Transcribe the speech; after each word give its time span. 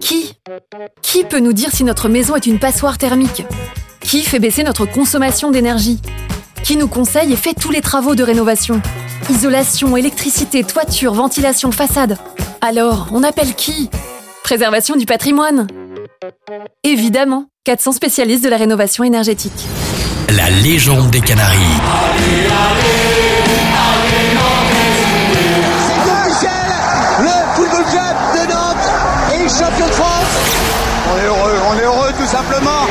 Qui 0.00 0.34
Qui 1.02 1.24
peut 1.24 1.38
nous 1.38 1.52
dire 1.52 1.70
si 1.72 1.84
notre 1.84 2.08
maison 2.08 2.36
est 2.36 2.46
une 2.46 2.58
passoire 2.58 2.98
thermique 2.98 3.44
Qui 4.00 4.22
fait 4.22 4.38
baisser 4.38 4.62
notre 4.62 4.86
consommation 4.86 5.50
d'énergie 5.50 6.00
Qui 6.64 6.76
nous 6.76 6.88
conseille 6.88 7.32
et 7.32 7.36
fait 7.36 7.54
tous 7.54 7.70
les 7.70 7.80
travaux 7.80 8.14
de 8.14 8.22
rénovation 8.22 8.80
Isolation, 9.30 9.96
électricité, 9.96 10.64
toiture, 10.64 11.14
ventilation, 11.14 11.70
façade. 11.70 12.18
Alors, 12.60 13.08
on 13.12 13.22
appelle 13.22 13.54
qui 13.54 13.90
Préservation 14.42 14.96
du 14.96 15.06
patrimoine 15.06 15.66
Évidemment, 16.82 17.46
400 17.64 17.92
spécialistes 17.92 18.44
de 18.44 18.48
la 18.48 18.56
rénovation 18.56 19.04
énergétique. 19.04 19.66
La 20.30 20.50
légende 20.50 21.10
des 21.10 21.20
Canaries. 21.20 21.58
le 27.20 27.54
football 27.54 27.84
club 27.90 28.29
champion 29.50 29.86
de 29.86 29.92
France. 29.92 30.56
On 31.12 31.18
est 31.18 31.26
heureux, 31.26 31.58
on 31.70 31.78
est 31.78 31.84
heureux 31.84 32.12
tout 32.16 32.26
simplement. 32.26 32.86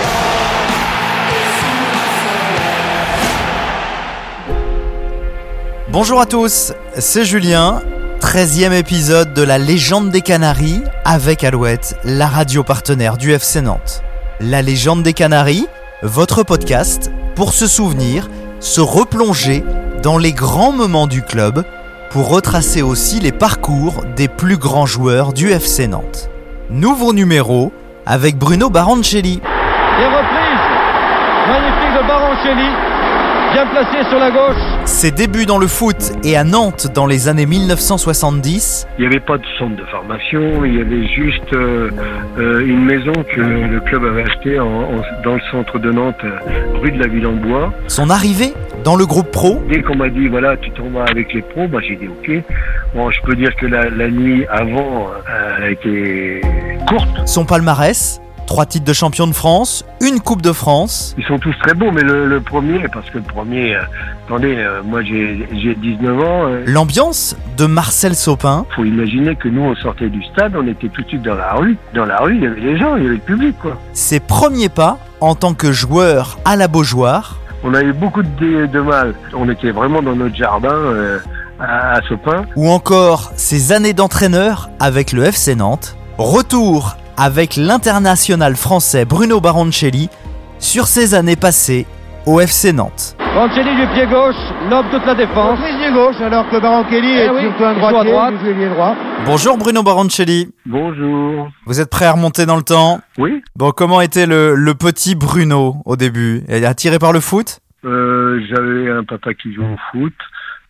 Bonjour 5.89 6.19
à 6.19 6.25
tous, 6.25 6.73
c'est 6.97 7.23
Julien, 7.23 7.81
13e 8.19 8.73
épisode 8.73 9.33
de 9.33 9.41
la 9.41 9.57
légende 9.57 10.11
des 10.11 10.21
Canaries 10.21 10.81
avec 11.05 11.43
Alouette, 11.43 11.95
la 12.03 12.27
radio 12.27 12.63
partenaire 12.63 13.15
du 13.15 13.31
FC 13.31 13.61
Nantes. 13.61 14.03
La 14.41 14.61
légende 14.61 15.01
des 15.01 15.13
Canaries, 15.13 15.67
votre 16.03 16.43
podcast 16.43 17.09
pour 17.35 17.53
se 17.53 17.67
souvenir, 17.67 18.29
se 18.59 18.81
replonger 18.81 19.63
dans 20.03 20.17
les 20.17 20.33
grands 20.33 20.73
moments 20.73 21.07
du 21.07 21.21
club 21.21 21.63
pour 22.11 22.29
retracer 22.29 22.81
aussi 22.81 23.19
les 23.19 23.31
parcours 23.31 24.03
des 24.17 24.27
plus 24.27 24.57
grands 24.57 24.85
joueurs 24.85 25.31
du 25.31 25.51
FC 25.51 25.87
Nantes. 25.87 26.29
Nouveau 26.71 27.13
numéro 27.13 27.71
avec 28.05 28.37
Bruno 28.37 28.69
Baroncelli. 28.69 29.41
Et 29.41 30.05
reprise 30.05 30.65
magnifique 31.47 31.93
de 31.97 32.07
Baroncelli, 32.07 32.69
bien 33.53 33.65
placé 33.67 34.09
sur 34.09 34.19
la 34.19 34.31
gauche. 34.31 34.61
Ses 34.85 35.11
débuts 35.11 35.45
dans 35.45 35.57
le 35.57 35.67
foot 35.67 36.11
et 36.23 36.35
à 36.37 36.43
Nantes 36.43 36.87
dans 36.93 37.05
les 37.05 37.27
années 37.27 37.45
1970, 37.45 38.87
Il 38.97 39.01
n'y 39.01 39.07
avait 39.07 39.19
pas 39.19 39.37
de 39.37 39.43
centre 39.57 39.75
de 39.75 39.85
formation, 39.85 40.63
il 40.65 40.75
y 40.77 40.81
avait 40.81 41.07
juste 41.07 41.53
euh, 41.53 41.89
euh, 42.37 42.65
une 42.65 42.83
maison 42.85 43.13
que 43.33 43.41
le 43.41 43.79
club 43.81 44.03
avait 44.05 44.23
achetée 44.23 44.59
en- 44.59 44.65
en- 44.65 45.23
dans 45.23 45.35
le 45.35 45.41
centre 45.51 45.79
de 45.79 45.91
Nantes, 45.91 46.15
euh, 46.23 46.79
rue 46.81 46.91
de 46.91 46.99
la 47.01 47.07
Ville 47.07 47.27
en 47.27 47.33
Bois. 47.33 47.73
son 47.87 48.09
arrivée 48.09 48.53
dans 48.83 48.95
le 48.95 49.05
groupe 49.05 49.31
pro, 49.31 49.61
Dès 49.69 49.81
qu'on 49.81 49.95
m'a 49.95 50.09
dit 50.09 50.27
voilà 50.27 50.55
tu 50.57 50.71
t'en 50.71 50.89
vas 50.89 51.05
avec 51.05 51.33
les 51.33 51.41
pros, 51.41 51.67
bah, 51.67 51.79
j'ai 51.87 51.95
dit 51.95 52.07
ok. 52.07 52.31
Bon, 52.95 53.09
je 53.11 53.21
peux 53.21 53.35
dire 53.35 53.55
que 53.55 53.65
la, 53.65 53.89
la 53.89 54.07
nuit 54.09 54.45
avant 54.49 55.07
euh, 55.29 55.65
a 55.65 55.69
été 55.69 56.41
courte. 56.87 57.09
son 57.27 57.45
palmarès, 57.45 58.21
trois 58.49 58.65
titres 58.65 58.85
de 58.85 58.93
champion 58.93 59.27
de 59.27 59.33
France, 59.33 59.85
une 60.01 60.19
Coupe 60.19 60.41
de 60.41 60.51
France, 60.53 61.13
Ils 61.19 61.23
sont 61.25 61.37
tous 61.37 61.53
très 61.61 61.75
beaux, 61.75 61.91
mais 61.91 62.01
le, 62.01 62.25
le 62.25 62.41
premier, 62.41 62.87
parce 62.91 63.07
que 63.11 63.19
le 63.19 63.23
premier, 63.23 63.75
euh, 63.75 63.81
attendez, 64.25 64.55
euh, 64.57 64.81
moi 64.83 65.03
j'ai 65.03 65.47
j'ai 65.61 65.75
19 65.75 66.19
ans. 66.19 66.47
euh, 66.47 66.63
l'ambiance 66.65 67.35
de 67.57 67.67
Marcel 67.67 68.15
Sopin, 68.15 68.65
faut 68.75 68.85
imaginer 68.85 69.35
que 69.35 69.47
nous 69.49 69.61
on 69.61 69.75
sortait 69.75 70.09
du 70.09 70.23
stade, 70.23 70.55
on 70.55 70.65
était 70.67 70.89
tout 70.89 71.03
de 71.03 71.07
suite 71.09 71.21
dans 71.21 71.35
la 71.35 71.53
rue. 71.53 71.77
Dans 71.93 72.05
la 72.05 72.17
rue, 72.21 72.37
il 72.37 72.41
y 72.43 72.47
avait 72.47 72.59
les 72.59 72.75
gens, 72.79 72.95
il 72.95 73.03
y 73.03 73.05
avait 73.05 73.15
le 73.17 73.21
public 73.21 73.55
quoi. 73.61 73.77
ses 73.93 74.19
premiers 74.19 74.69
pas 74.69 74.97
en 75.21 75.35
tant 75.35 75.53
que 75.53 75.71
joueur 75.71 76.39
à 76.43 76.55
la 76.55 76.67
Beaujoire, 76.67 77.37
On 77.63 77.75
a 77.75 77.83
eu 77.83 77.93
beaucoup 77.93 78.23
de, 78.23 78.65
de 78.65 78.79
mal. 78.81 79.13
On 79.33 79.47
était 79.47 79.69
vraiment 79.69 80.01
dans 80.01 80.15
notre 80.15 80.35
jardin 80.35 80.73
à, 81.59 81.99
Sopin. 82.07 82.45
ou 82.55 82.67
encore 82.71 83.31
ses 83.35 83.71
années 83.73 83.93
d'entraîneur 83.93 84.71
avec 84.79 85.11
le 85.11 85.23
FC 85.25 85.53
Nantes, 85.55 85.95
retour 86.17 86.95
avec 87.19 87.57
l'international 87.57 88.55
français 88.55 89.03
Bruno 89.03 89.41
Baroncelli 89.41 90.09
sur 90.57 90.85
ses 90.87 91.13
années 91.13 91.35
passées 91.35 91.85
au 92.25 92.39
FC 92.39 92.71
Nantes. 92.71 93.15
Baroncelli 93.19 93.75
du 93.75 93.87
pied 93.93 94.07
gauche, 94.07 94.35
lobe 94.69 94.85
toute 94.89 95.05
la 95.05 95.15
défense. 95.15 95.59
Pied 95.59 95.91
gauche 95.91 96.15
alors 96.21 96.49
que 96.49 96.59
Barankelli 96.61 97.07
Eh 97.11 97.19
est 97.25 97.29
oui, 97.29 97.41
plutôt 97.49 97.65
un 97.65 97.73
joue 97.75 97.85
à 97.85 97.89
droitier, 97.91 98.11
droite. 98.11 98.33
droit. 98.73 98.95
Bonjour 99.25 99.57
Bruno 99.57 99.83
Baroncelli, 99.83 100.49
Bonjour. 100.65 101.49
vous 101.65 101.79
êtes 101.81 101.89
prêt 101.89 102.05
à 102.05 102.13
remonter 102.13 102.45
dans 102.45 102.55
le 102.55 102.63
temps? 102.63 103.01
Oui, 103.17 103.41
Bon, 103.55 103.71
comment 103.71 103.99
était 104.01 104.25
le, 104.25 104.55
le 104.55 104.73
petit 104.73 105.15
Bruno 105.15 105.75
au 105.85 105.95
début? 105.97 106.43
Attiré 106.65 106.99
par 106.99 107.11
le 107.11 107.19
foot? 107.19 107.59
Euh, 107.85 108.39
j'avais 108.49 108.89
un 108.91 109.03
papa 109.03 109.33
qui 109.33 109.53
joue 109.53 109.63
au 109.63 109.77
foot. 109.91 110.13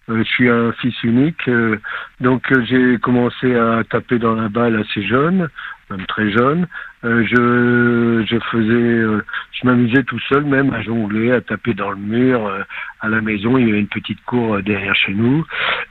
Euh, 0.09 0.23
je 0.23 0.29
suis 0.29 0.49
un 0.49 0.71
fils 0.73 0.95
unique, 1.03 1.47
euh, 1.47 1.77
donc 2.19 2.51
euh, 2.51 2.63
j'ai 2.65 2.97
commencé 2.97 3.55
à 3.55 3.83
taper 3.83 4.17
dans 4.17 4.33
la 4.33 4.49
balle 4.49 4.75
assez 4.77 5.03
jeune, 5.05 5.49
même 5.91 6.05
très 6.07 6.31
jeune. 6.31 6.67
Je, 7.03 8.25
je 8.29 8.39
faisais, 8.51 9.23
je 9.53 9.65
m'amusais 9.65 10.03
tout 10.03 10.19
seul 10.27 10.43
même 10.43 10.73
à 10.73 10.81
jongler, 10.81 11.31
à 11.31 11.39
taper 11.39 11.73
dans 11.73 11.91
le 11.91 11.95
mur. 11.95 12.51
à 12.99 13.07
la 13.07 13.21
maison, 13.21 13.57
il 13.57 13.67
y 13.67 13.69
avait 13.69 13.79
une 13.79 13.87
petite 13.87 14.21
cour 14.25 14.61
derrière 14.61 14.95
chez 14.95 15.13
nous. 15.13 15.45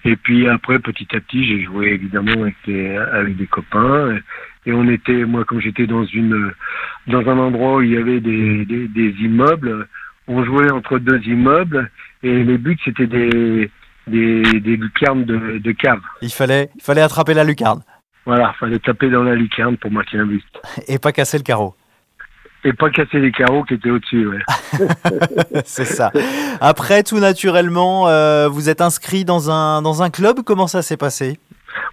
Et 0.04 0.16
puis 0.16 0.46
après, 0.46 0.78
petit 0.80 1.08
à 1.16 1.20
petit, 1.20 1.46
j'ai 1.46 1.62
joué 1.62 1.92
évidemment 1.92 2.42
avec 2.42 2.56
des, 2.66 2.94
avec 2.96 3.36
des 3.36 3.46
copains. 3.46 4.18
Et 4.66 4.72
on 4.74 4.86
était, 4.86 5.24
moi, 5.24 5.46
comme 5.46 5.62
j'étais 5.62 5.86
dans 5.86 6.04
une, 6.04 6.52
dans 7.06 7.26
un 7.26 7.38
endroit 7.38 7.76
où 7.76 7.82
il 7.82 7.92
y 7.94 7.96
avait 7.96 8.20
des, 8.20 8.66
des, 8.66 8.86
des 8.86 9.10
immeubles, 9.22 9.88
on 10.26 10.44
jouait 10.44 10.70
entre 10.70 10.98
deux 10.98 11.22
immeubles. 11.26 11.90
Et 12.22 12.44
les 12.44 12.58
buts, 12.58 12.78
c'était 12.84 13.06
des, 13.06 13.70
des, 14.08 14.42
des 14.60 14.76
lucarnes 14.76 15.24
de, 15.24 15.58
de 15.58 15.72
cave. 15.72 16.00
il 16.22 16.30
fallait, 16.32 16.70
il 16.76 16.82
fallait 16.82 17.00
attraper 17.02 17.34
la 17.34 17.44
lucarne 17.44 17.82
Voilà, 18.26 18.54
fallait 18.58 18.78
taper 18.78 19.08
dans 19.10 19.22
la 19.22 19.34
lucarne 19.34 19.76
pour 19.76 19.90
marquer 19.90 20.18
un 20.18 20.26
but. 20.26 20.44
et 20.88 20.98
pas 20.98 21.12
casser 21.12 21.38
le 21.38 21.44
carreau. 21.44 21.74
Et 22.64 22.72
pas 22.72 22.90
casser 22.90 23.20
les 23.20 23.30
carreaux 23.30 23.62
qui 23.62 23.74
étaient 23.74 23.90
au-dessus, 23.90 24.26
ouais. 24.26 24.42
C'est 25.64 25.84
ça. 25.84 26.10
Après, 26.60 27.04
tout 27.04 27.20
naturellement, 27.20 28.08
euh, 28.08 28.48
vous 28.48 28.68
êtes 28.68 28.80
inscrit 28.80 29.24
dans 29.24 29.48
un, 29.50 29.80
dans 29.80 30.02
un 30.02 30.10
club. 30.10 30.38
Comment 30.44 30.66
ça 30.66 30.82
s'est 30.82 30.96
passé? 30.96 31.38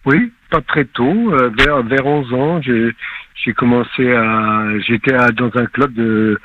Oui, 0.05 0.33
pas 0.49 0.61
très 0.61 0.85
tôt. 0.85 1.31
euh, 1.33 1.51
vers, 1.55 1.83
vers 1.83 2.05
11 2.07 2.33
ans, 2.33 2.61
j'ai, 2.63 2.95
commencé 3.53 4.11
à... 4.11 4.63
J'étais 4.79 5.13
dans 5.33 5.51
un 5.53 5.67
club 5.67 5.93
de, 5.93 6.39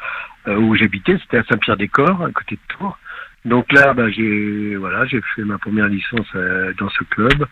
euh, 0.48 0.56
où 0.56 0.74
j'habitais, 0.74 1.16
c'était 1.22 1.38
à 1.38 1.44
Saint-Pierre-des-Corps, 1.44 2.22
à 2.22 2.30
côté 2.30 2.56
de 2.56 2.74
Tours. 2.76 2.98
Donc 3.46 3.72
là, 3.72 3.94
bah, 3.94 4.10
j'ai 4.10 4.76
voilà, 4.76 5.06
j'ai 5.06 5.20
fait 5.34 5.42
ma 5.42 5.56
première 5.56 5.88
licence 5.88 6.26
euh, 6.34 6.72
dans 6.78 6.90
ce 6.90 7.04
club. 7.04 7.46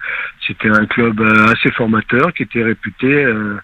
C'était 0.47 0.69
un 0.69 0.85
club 0.85 1.21
euh, 1.21 1.47
assez 1.47 1.71
formateur, 1.73 2.33
qui 2.35 2.43
était 2.43 2.63
réputé 2.63 3.25
euh, 3.25 3.57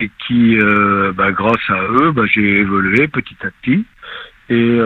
et 0.00 0.10
qui, 0.26 0.58
euh, 0.58 1.12
bah, 1.12 1.30
grâce 1.30 1.68
à 1.68 1.80
eux, 1.84 2.10
bah, 2.10 2.24
j'ai 2.26 2.60
évolué 2.60 3.06
petit 3.06 3.36
à 3.42 3.50
petit. 3.62 3.84
Et 4.50 4.78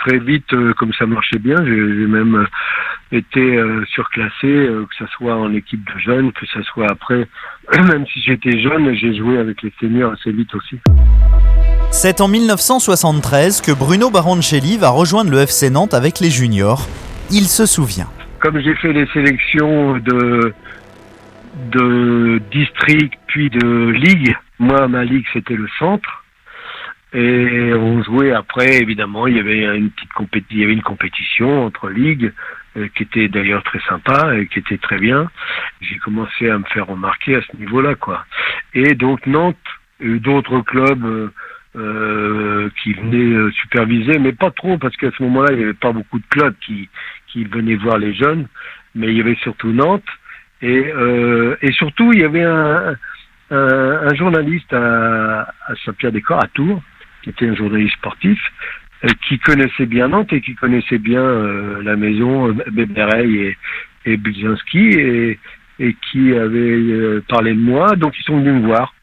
très 0.00 0.18
vite, 0.18 0.52
comme 0.78 0.92
ça 0.94 1.06
marchait 1.06 1.38
bien, 1.38 1.54
j'ai 1.64 2.06
même 2.08 2.44
été 3.12 3.56
surclassé, 3.94 4.32
que 4.42 4.94
ce 4.98 5.06
soit 5.12 5.36
en 5.36 5.54
équipe 5.54 5.86
de 5.86 6.00
jeunes, 6.00 6.32
que 6.32 6.44
ce 6.46 6.60
soit 6.62 6.90
après. 6.90 7.28
Même 7.72 8.04
si 8.08 8.20
j'étais 8.20 8.58
jeune, 8.60 8.92
j'ai 8.96 9.14
joué 9.14 9.38
avec 9.38 9.62
les 9.62 9.72
seniors 9.78 10.12
assez 10.14 10.32
vite 10.32 10.52
aussi. 10.56 10.80
C'est 11.90 12.20
en 12.20 12.28
1973 12.28 13.62
que 13.62 13.72
Bruno 13.72 14.10
Baroncelli 14.10 14.76
va 14.76 14.90
rejoindre 14.90 15.30
le 15.30 15.38
FC 15.38 15.70
Nantes 15.70 15.94
avec 15.94 16.20
les 16.20 16.30
juniors. 16.30 16.86
Il 17.30 17.44
se 17.44 17.64
souvient. 17.64 18.08
Comme 18.40 18.60
j'ai 18.60 18.74
fait 18.74 18.92
les 18.92 19.06
sélections 19.08 19.96
de 19.98 20.52
de 21.72 22.42
district 22.52 23.14
puis 23.26 23.48
de 23.48 23.90
ligue, 23.90 24.36
moi 24.58 24.88
ma 24.88 25.04
ligue 25.04 25.24
c'était 25.32 25.54
le 25.54 25.68
centre. 25.78 26.24
Et 27.14 27.72
on 27.72 28.02
jouait 28.02 28.32
après, 28.32 28.76
évidemment, 28.76 29.26
il 29.26 29.36
y 29.36 29.40
avait 29.40 29.64
une 29.76 29.90
petite 29.90 30.12
compétition, 30.12 30.56
il 30.56 30.60
y 30.60 30.64
avait 30.64 30.72
une 30.74 30.82
compétition 30.82 31.64
entre 31.64 31.88
ligues 31.88 32.32
euh, 32.76 32.88
qui 32.94 33.04
était 33.04 33.28
d'ailleurs 33.28 33.62
très 33.62 33.80
sympa 33.88 34.36
et 34.36 34.48
qui 34.48 34.58
était 34.58 34.76
très 34.76 34.98
bien. 34.98 35.30
J'ai 35.80 35.96
commencé 35.96 36.50
à 36.50 36.58
me 36.58 36.64
faire 36.64 36.88
remarquer 36.88 37.36
à 37.36 37.40
ce 37.40 37.56
niveau-là, 37.56 37.94
quoi. 37.94 38.26
Et 38.74 38.94
donc 38.94 39.26
Nantes, 39.26 39.56
et 40.00 40.18
d'autres 40.18 40.60
clubs 40.60 41.30
euh, 41.76 42.70
qui 42.82 42.94
venaient 42.94 43.34
euh, 43.36 43.50
superviser, 43.52 44.18
mais 44.18 44.32
pas 44.32 44.50
trop 44.50 44.78
parce 44.78 44.96
qu'à 44.96 45.10
ce 45.10 45.22
moment-là, 45.24 45.48
il 45.52 45.58
n'y 45.58 45.64
avait 45.64 45.74
pas 45.74 45.92
beaucoup 45.92 46.18
de 46.18 46.24
clubs 46.30 46.54
qui 46.64 46.88
qui 47.26 47.44
venaient 47.44 47.74
voir 47.74 47.98
les 47.98 48.14
jeunes, 48.14 48.46
mais 48.94 49.08
il 49.08 49.16
y 49.18 49.20
avait 49.20 49.36
surtout 49.42 49.72
Nantes 49.72 50.02
et 50.62 50.92
euh, 50.94 51.56
et 51.60 51.72
surtout 51.72 52.12
il 52.14 52.20
y 52.20 52.24
avait 52.24 52.44
un 52.44 52.96
un, 53.50 54.08
un 54.08 54.14
journaliste 54.14 54.72
à, 54.72 55.42
à 55.66 55.74
Saint-Pierre-des-Corps 55.84 56.42
à 56.42 56.48
Tours 56.48 56.82
qui 57.22 57.30
était 57.30 57.48
un 57.48 57.54
journaliste 57.54 57.96
sportif 57.96 58.40
euh, 59.04 59.08
qui 59.28 59.38
connaissait 59.38 59.86
bien 59.86 60.08
Nantes 60.08 60.32
et 60.32 60.40
qui 60.40 60.54
connaissait 60.54 60.98
bien 60.98 61.22
la 61.82 61.96
maison 61.96 62.56
Bébereil 62.72 63.38
et, 63.38 63.58
et 64.06 64.16
Budzinski 64.16 64.88
et, 64.94 65.38
et 65.78 65.94
qui 66.10 66.34
avait 66.34 67.20
parlé 67.28 67.52
de 67.52 67.60
moi. 67.60 67.96
Donc 67.96 68.18
ils 68.18 68.24
sont 68.24 68.38
venus 68.38 68.62
me 68.62 68.66
voir. 68.66 68.95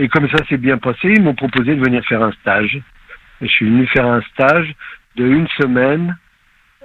Et 0.00 0.08
comme 0.08 0.26
ça 0.30 0.38
s'est 0.48 0.56
bien 0.56 0.78
passé, 0.78 1.12
ils 1.14 1.22
m'ont 1.22 1.34
proposé 1.34 1.74
de 1.74 1.84
venir 1.84 2.02
faire 2.06 2.22
un 2.22 2.32
stage. 2.32 2.80
Et 3.42 3.46
je 3.46 3.52
suis 3.52 3.66
venu 3.66 3.86
faire 3.86 4.06
un 4.06 4.22
stage 4.32 4.74
de 5.16 5.26
une 5.26 5.46
semaine 5.58 6.16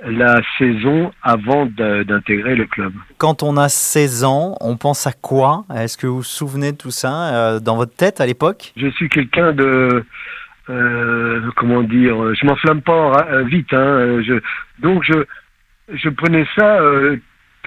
la 0.03 0.41
saison 0.57 1.13
avant 1.23 1.65
d'intégrer 1.65 2.55
le 2.55 2.65
club. 2.65 2.91
Quand 3.17 3.41
on 3.41 3.55
a 3.55 3.69
16 3.69 4.25
ans, 4.25 4.57
on 4.59 4.75
pense 4.75 5.07
à 5.07 5.13
quoi? 5.13 5.63
Est-ce 5.73 5.97
que 5.97 6.07
vous 6.07 6.17
vous 6.17 6.23
souvenez 6.23 6.73
de 6.73 6.77
tout 6.77 6.91
ça 6.91 7.33
euh, 7.33 7.59
dans 7.61 7.77
votre 7.77 7.95
tête 7.95 8.19
à 8.19 8.25
l'époque? 8.25 8.73
Je 8.75 8.87
suis 8.89 9.07
quelqu'un 9.07 9.53
de... 9.53 10.03
Euh, 10.69 11.41
comment 11.55 11.83
dire 11.83 12.15
Je 12.35 12.45
m'enflamme 12.45 12.81
pas 12.81 13.25
euh, 13.31 13.43
vite. 13.43 13.71
Hein, 13.71 14.21
je, 14.27 14.41
donc 14.79 15.03
je, 15.05 15.23
je 15.93 16.09
prenais 16.09 16.45
ça 16.57 16.81
euh, 16.81 17.15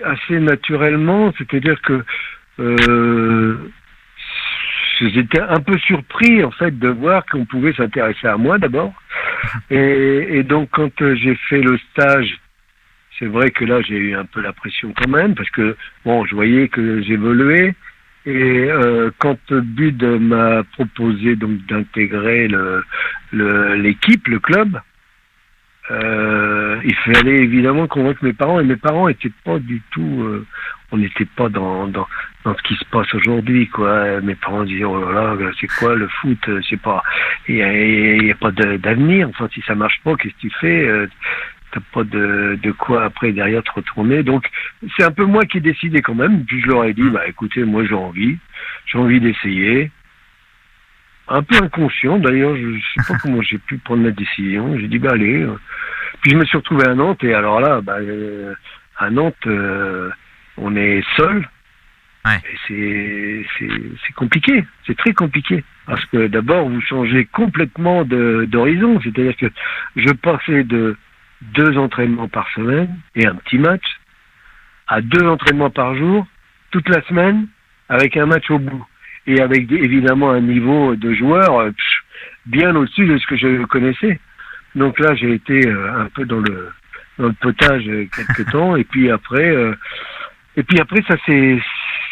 assez 0.05 0.39
naturellement, 0.41 1.33
c'est-à-dire 1.39 1.81
que 1.81 2.05
euh, 2.61 3.57
j'étais 5.01 5.41
un 5.41 5.61
peu 5.61 5.79
surpris 5.79 6.43
en 6.43 6.51
fait 6.51 6.79
de 6.79 6.89
voir 6.89 7.25
qu'on 7.27 7.45
pouvait 7.45 7.73
s'intéresser 7.73 8.27
à 8.27 8.37
moi 8.37 8.59
d'abord. 8.59 8.93
Et, 9.71 10.43
donc 10.43 10.71
quand 10.73 11.03
euh, 11.03 11.15
j'ai 11.15 11.35
fait 11.49 11.61
le 11.61 11.79
stage, 11.91 12.39
c'est 13.19 13.27
vrai 13.27 13.51
que 13.51 13.65
là 13.65 13.81
j'ai 13.83 13.97
eu 13.97 14.15
un 14.15 14.25
peu 14.25 14.41
la 14.41 14.53
pression 14.53 14.93
quand 14.97 15.09
même 15.09 15.35
parce 15.35 15.51
que 15.51 15.77
bon, 16.05 16.25
je 16.27 16.35
voyais 16.35 16.69
que 16.69 17.03
j'évoluais. 17.03 17.75
Et 18.27 18.69
euh, 18.71 19.11
quand 19.19 19.53
Bud 19.53 20.03
m'a 20.03 20.63
proposé 20.73 21.37
donc 21.37 21.65
d'intégrer 21.67 22.49
le 22.49 22.83
l'équipe, 23.33 24.27
le, 24.27 24.39
club, 24.39 24.81
euh, 25.91 26.81
il 26.85 26.95
fallait 26.97 27.39
évidemment 27.39 27.87
convaincre 27.87 28.23
mes 28.23 28.33
parents 28.33 28.61
et 28.61 28.65
mes 28.65 28.77
parents 28.77 29.09
étaient 29.09 29.33
pas 29.45 29.59
du 29.59 29.81
tout 29.91 30.23
euh, 30.23 30.47
on 30.93 30.99
n'était 30.99 31.25
pas 31.25 31.49
dans, 31.49 31.87
dans 31.87 32.07
dans 32.45 32.55
ce 32.57 32.63
qui 32.63 32.75
se 32.75 32.85
passe 32.87 33.13
aujourd'hui 33.15 33.69
quoi. 33.69 34.21
Mes 34.21 34.35
parents 34.35 34.65
disaient 34.65 34.85
oh 34.85 35.11
là 35.11 35.35
là 35.35 35.51
c'est 35.61 35.67
quoi 35.67 35.95
le 35.95 36.09
foot 36.09 36.39
c'est 36.69 36.81
pas 36.81 37.03
il 37.49 37.57
y 37.57 37.63
a, 37.63 37.73
y 37.73 38.31
a, 38.31 38.35
pas 38.35 38.51
d'avenir. 38.51 39.29
Enfin 39.31 39.49
si 39.53 39.63
ça 39.63 39.75
marche 39.75 40.01
pas 40.05 40.15
qu'est-ce 40.17 40.35
que 40.35 40.41
tu 40.41 40.51
fais 40.61 40.87
euh, 40.87 41.07
t'as 41.73 41.81
pas 41.93 42.05
de, 42.05 42.59
de 42.63 42.73
quoi 42.73 43.05
après 43.05 43.33
derrière 43.33 43.63
te 43.63 43.73
retourner. 43.73 44.23
Donc 44.23 44.49
c'est 44.97 45.05
un 45.05 45.11
peu 45.11 45.25
moi 45.25 45.45
qui 45.45 45.59
ai 45.59 45.61
décidé 45.61 46.03
quand 46.03 46.15
même. 46.15 46.45
Puis 46.45 46.61
je 46.61 46.69
leur 46.69 46.85
ai 46.85 46.93
dit 46.93 47.09
bah 47.11 47.27
écoutez 47.27 47.65
moi 47.65 47.85
j'ai 47.85 47.95
envie 47.95 48.37
j'ai 48.87 48.99
envie 48.99 49.21
d'essayer 49.21 49.91
un 51.29 51.43
peu 51.43 51.57
inconscient 51.63 52.19
d'ailleurs, 52.19 52.57
je 52.57 52.67
ne 52.67 52.79
sais 52.79 53.13
pas 53.13 53.19
comment 53.21 53.43
j'ai 53.43 53.59
pu 53.59 53.79
prendre 53.79 54.05
la 54.05 54.11
décision. 54.11 54.79
J'ai 54.79 54.89
dit 54.89 54.99
bah 54.99 55.11
allez. 55.13 55.47
Puis 56.21 56.33
je 56.33 56.37
me 56.37 56.45
suis 56.45 56.57
retrouvé 56.57 56.87
à 56.87 56.95
Nantes 56.95 57.23
et 57.23 57.35
alors 57.35 57.61
là, 57.61 57.81
bah, 57.81 57.99
euh, 58.01 58.55
à 58.97 59.11
Nantes, 59.11 59.47
euh, 59.47 60.11
on 60.57 60.75
est 60.77 61.03
seul. 61.17 61.49
Ouais. 62.25 62.41
Et 62.71 63.47
c'est 63.59 64.13
compliqué, 64.15 64.65
c'est 64.87 64.97
très 64.97 65.13
compliqué. 65.13 65.65
Parce 65.87 66.05
que 66.07 66.27
d'abord, 66.27 66.69
vous 66.69 66.81
changez 66.83 67.25
complètement 67.27 68.05
d'horizon. 68.05 69.01
C'est-à-dire 69.03 69.37
que 69.37 69.47
je 69.97 70.13
passais 70.13 70.65
de 70.65 70.97
deux 71.41 71.79
entraînements 71.79 72.29
par 72.29 72.49
semaine 72.51 72.95
et 73.15 73.27
un 73.27 73.37
petit 73.37 73.59
match 73.59 73.85
à 74.89 75.01
deux 75.01 75.27
entraînements 75.27 75.71
par 75.71 75.95
jour 75.95 76.27
toute 76.71 76.89
la 76.89 77.01
semaine 77.03 77.47
avec 77.89 78.17
un 78.17 78.27
match 78.27 78.51
au 78.51 78.59
bout 78.59 78.85
et 79.29 79.41
avec 79.41 79.71
évidemment 79.71 80.31
un 80.31 80.41
niveau 80.41 80.97
de 80.97 81.13
joueur 81.13 81.61
euh, 81.61 81.71
bien 82.47 82.75
au-dessus 82.75 83.07
de 83.07 83.19
ce 83.19 83.27
que 83.27 83.37
je 83.37 83.65
connaissais. 83.67 84.19
Donc 84.75 84.99
là, 84.99 85.15
j'ai 85.15 85.35
été 85.35 85.67
euh, 85.67 86.03
un 86.03 86.07
peu 86.07 86.25
dans 86.25 86.41
le, 86.41 86.71
dans 87.19 87.27
le 87.27 87.35
potage 87.35 87.85
quelques 87.85 88.51
temps, 88.51 88.75
et 88.75 88.85
puis 88.85 89.11
après, 89.11 89.51
euh, 89.51 89.75
et 90.57 90.63
puis 90.63 90.81
après, 90.81 91.03
ça 91.07 91.17
s'est 91.27 91.59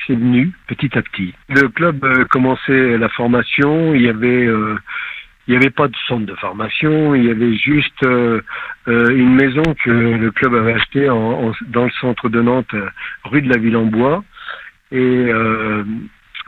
venu 0.09 0.53
petit 0.69 0.97
à 0.97 1.03
petit. 1.03 1.35
Le 1.49 1.69
club 1.69 2.07
commençait 2.29 2.97
la 2.99 3.09
formation, 3.09 3.95
il 3.95 4.03
y 4.03 4.09
avait 4.09 4.49
il 5.49 5.51
n'y 5.53 5.57
avait 5.57 5.71
pas 5.71 5.89
de 5.89 5.97
centre 6.07 6.27
de 6.27 6.35
formation, 6.35 7.15
il 7.15 7.25
y 7.25 7.31
avait 7.31 7.57
juste 7.57 8.03
une 8.87 9.35
maison 9.35 9.65
que 9.85 9.91
le 9.91 10.31
club 10.31 10.55
avait 10.55 10.75
achetée 10.75 11.11
en, 11.11 11.53
dans 11.69 11.85
le 11.85 11.91
centre 12.01 12.29
de 12.29 12.41
Nantes, 12.41 12.75
rue 13.25 13.43
de 13.43 13.53
la 13.53 13.59
Ville 13.59 13.77
en 13.77 13.87
Bois. 13.87 14.23
Et 14.93 15.27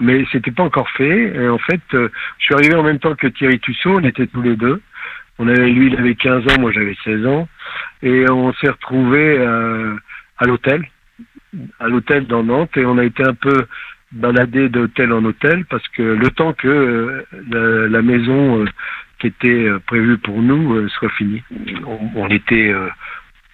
mais 0.01 0.25
c'était 0.33 0.51
pas 0.51 0.63
encore 0.63 0.89
fait. 0.91 1.49
En 1.49 1.59
fait, 1.59 1.81
euh, 1.95 2.09
je 2.39 2.45
suis 2.45 2.55
arrivé 2.55 2.75
en 2.75 2.83
même 2.83 2.99
temps 2.99 3.15
que 3.15 3.27
Thierry 3.27 3.59
Tussaud, 3.61 3.99
on 3.99 4.05
était 4.05 4.27
tous 4.27 4.43
les 4.43 4.57
deux. 4.57 4.81
On 5.39 5.49
avait, 5.49 5.69
lui, 5.69 5.89
il 5.89 5.97
avait 5.97 6.15
15 6.15 6.45
ans, 6.45 6.61
moi 6.61 6.73
j'avais 6.73 6.97
16 7.05 7.27
ans, 7.27 7.49
et 8.03 8.29
on 8.29 8.53
s'est 8.55 8.71
retrouvés 8.71 9.39
euh, 9.39 9.95
à 10.37 10.47
l'hôtel, 10.47 10.89
à 11.79 11.89
l'hôtel 11.89 12.27
dans 12.27 12.43
Nantes, 12.43 12.77
et 12.77 12.85
on 12.85 12.99
a 12.99 13.05
été 13.05 13.23
un 13.25 13.35
peu 13.35 13.67
baladé 14.11 14.69
d'hôtel 14.69 15.13
en 15.13 15.25
hôtel 15.25 15.65
parce 15.67 15.87
que 15.89 16.03
le 16.03 16.31
temps 16.31 16.55
que 16.55 16.67
euh, 16.67 17.89
la, 17.89 18.03
maison 18.03 18.65
qui 19.21 19.27
était 19.29 19.69
prévue 19.87 20.19
pour 20.19 20.41
nous 20.43 20.89
soit 20.89 21.11
finie, 21.11 21.43
on 22.17 22.27
était 22.29 22.75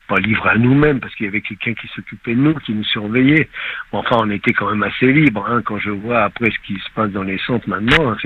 pas 0.09 0.19
livré 0.19 0.51
à 0.51 0.59
nous-mêmes 0.59 1.01
parce 1.01 1.15
qu'il 1.15 1.27
y 1.27 1.29
avait 1.29 1.41
quelqu'un 1.41 1.75
qui 1.75 1.89
s'occupait 1.95 2.35
de 2.35 2.41
nous, 2.41 2.55
qui 2.55 2.73
nous 2.73 2.85
surveillait. 2.85 3.49
Enfin, 3.93 4.17
on 4.21 4.31
était 4.31 4.53
quand 4.53 4.71
même 4.71 4.83
assez 4.83 5.12
libre. 5.12 5.47
Hein, 5.49 5.62
quand 5.65 5.79
je 5.79 5.91
vois 5.91 6.25
après 6.25 6.51
ce 6.51 6.67
qui 6.67 6.75
se 6.75 6.91
passe 6.95 7.11
dans 7.11 7.23
les 7.23 7.39
centres 7.47 7.69
maintenant, 7.69 8.11
hein, 8.11 8.17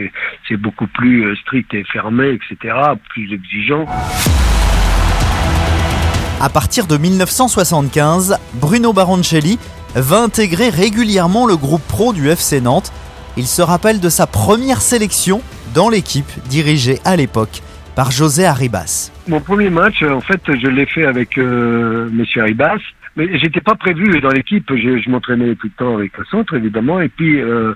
c'est 0.49 0.57
beaucoup 0.57 0.87
plus 0.87 1.27
euh, 1.27 1.37
strict 1.37 1.73
et 1.75 1.85
fermé, 1.85 2.31
etc., 2.31 2.75
plus 3.11 3.33
exigeant. 3.33 3.87
À 6.41 6.49
partir 6.51 6.87
de 6.87 6.97
1975, 6.97 8.39
Bruno 8.55 8.93
Baroncelli 8.93 9.59
va 9.95 10.23
intégrer 10.23 10.69
régulièrement 10.69 11.47
le 11.47 11.57
groupe 11.57 11.87
pro 11.89 12.13
du 12.13 12.29
FC 12.29 12.61
Nantes. 12.61 12.93
Il 13.37 13.47
se 13.47 13.63
rappelle 13.63 14.01
de 14.01 14.09
sa 14.09 14.27
première 14.27 14.81
sélection 14.81 15.43
dans 15.75 15.89
l'équipe 15.89 16.31
dirigée 16.49 16.99
à 17.05 17.17
l'époque 17.17 17.63
par 17.99 18.13
José 18.13 18.45
Arribas. 18.45 19.11
Mon 19.27 19.41
premier 19.41 19.71
match, 19.71 20.05
en 20.05 20.21
fait, 20.21 20.41
je 20.47 20.69
l'ai 20.69 20.87
fait 20.87 21.05
avec 21.05 21.37
euh, 21.37 22.09
Monsieur 22.13 22.43
Arribas. 22.43 22.79
Mais 23.17 23.37
j'étais 23.41 23.61
pas 23.61 23.75
prévu 23.75 24.21
dans 24.21 24.29
l'équipe. 24.29 24.73
Je, 24.73 25.11
m'entraînais 25.11 25.57
tout 25.57 25.67
le 25.67 25.73
temps 25.73 25.97
avec 25.97 26.17
le 26.17 26.25
centre, 26.27 26.55
évidemment. 26.55 27.01
Et 27.01 27.09
puis 27.09 27.41
euh, 27.41 27.75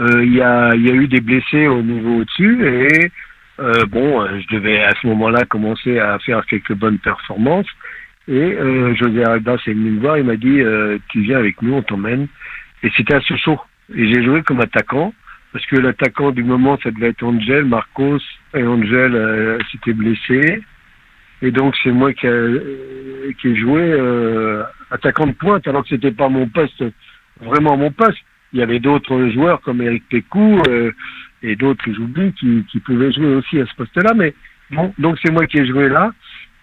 euh, 0.00 0.24
il 0.24 0.34
y, 0.34 0.42
a, 0.42 0.74
eu 0.74 1.06
des 1.06 1.20
blessés 1.20 1.68
au 1.68 1.82
niveau 1.82 2.16
au-dessus. 2.16 2.66
Et 2.66 3.12
euh, 3.60 3.86
bon, 3.86 4.26
je 4.40 4.56
devais 4.56 4.82
à 4.82 4.90
ce 5.00 5.06
moment-là 5.06 5.44
commencer 5.44 6.00
à 6.00 6.18
faire 6.18 6.44
quelques 6.46 6.74
bonnes 6.74 6.98
performances. 6.98 7.70
Et 8.26 8.56
José 8.96 9.24
Arribas 9.24 9.58
est 9.68 9.72
venu 9.72 9.90
me 9.90 10.00
voir. 10.00 10.18
Il 10.18 10.24
m'a 10.24 10.34
dit 10.34 10.60
"Tu 11.10 11.20
viens 11.22 11.38
avec 11.38 11.62
nous, 11.62 11.74
on 11.74 11.82
t'emmène." 11.82 12.26
Et 12.82 12.90
c'était 12.96 13.14
à 13.14 13.20
Sochaux. 13.20 13.60
Et 13.94 14.12
j'ai 14.12 14.24
joué 14.24 14.42
comme 14.42 14.60
attaquant 14.60 15.14
parce 15.52 15.66
que 15.66 15.76
l'attaquant 15.76 16.30
du 16.30 16.44
moment, 16.44 16.78
ça 16.82 16.90
devait 16.90 17.08
être 17.08 17.24
Angel, 17.24 17.64
Marcos, 17.64 18.20
et 18.54 18.62
Angel 18.62 19.14
euh, 19.14 19.58
s'était 19.70 19.92
blessé. 19.92 20.62
Et 21.42 21.50
donc 21.50 21.74
c'est 21.82 21.90
moi 21.90 22.12
qui, 22.12 22.26
a, 22.26 22.32
qui 23.40 23.48
ai 23.48 23.56
joué 23.56 23.80
euh, 23.82 24.62
attaquant 24.90 25.26
de 25.26 25.32
pointe, 25.32 25.66
alors 25.66 25.82
que 25.82 25.88
c'était 25.88 26.12
pas 26.12 26.28
mon 26.28 26.46
poste, 26.46 26.84
vraiment 27.40 27.76
mon 27.76 27.90
poste. 27.90 28.18
Il 28.52 28.60
y 28.60 28.62
avait 28.62 28.80
d'autres 28.80 29.28
joueurs 29.28 29.60
comme 29.62 29.80
Eric 29.80 30.04
Pécou 30.08 30.60
euh, 30.68 30.92
et 31.42 31.56
d'autres 31.56 31.82
que 31.84 31.94
j'oublie 31.94 32.32
qui, 32.34 32.64
qui 32.70 32.80
pouvaient 32.80 33.12
jouer 33.12 33.34
aussi 33.34 33.60
à 33.60 33.66
ce 33.66 33.74
poste-là. 33.74 34.12
Mais 34.14 34.34
bon, 34.70 34.92
donc 34.98 35.18
c'est 35.24 35.32
moi 35.32 35.46
qui 35.46 35.58
ai 35.58 35.66
joué 35.66 35.88
là. 35.88 36.12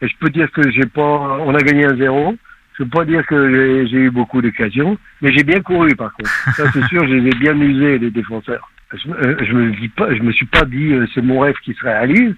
Et 0.01 0.07
je 0.07 0.15
peux 0.19 0.29
dire 0.29 0.51
que 0.51 0.69
j'ai 0.69 0.85
pas, 0.85 1.01
on 1.41 1.55
a 1.55 1.61
gagné 1.61 1.85
un 1.85 1.97
zéro. 1.97 2.35
Je 2.77 2.83
peux 2.83 2.89
pas 2.89 3.05
dire 3.05 3.25
que 3.25 3.87
j'ai 3.87 3.97
eu 3.97 4.11
beaucoup 4.11 4.39
d'occasions, 4.39 4.99
mais 5.21 5.33
j'ai 5.35 5.43
bien 5.43 5.61
couru 5.61 5.95
par 5.95 6.13
contre. 6.13 6.29
Ça 6.55 6.71
c'est 6.71 6.85
sûr, 6.85 7.07
je 7.07 7.15
les 7.15 7.27
ai 7.29 7.35
bien 7.35 7.59
usés 7.59 7.97
les 7.97 8.11
défenseurs 8.11 8.69
je, 8.93 9.09
euh, 9.09 9.37
je 9.41 9.53
me 9.53 9.71
dis 9.71 9.89
pas, 9.89 10.13
je 10.13 10.21
me 10.21 10.31
suis 10.31 10.45
pas 10.45 10.65
dit 10.65 10.93
euh, 10.93 11.05
c'est 11.13 11.21
mon 11.21 11.39
rêve 11.39 11.55
qui 11.63 11.73
se 11.73 11.83
réalise 11.83 12.35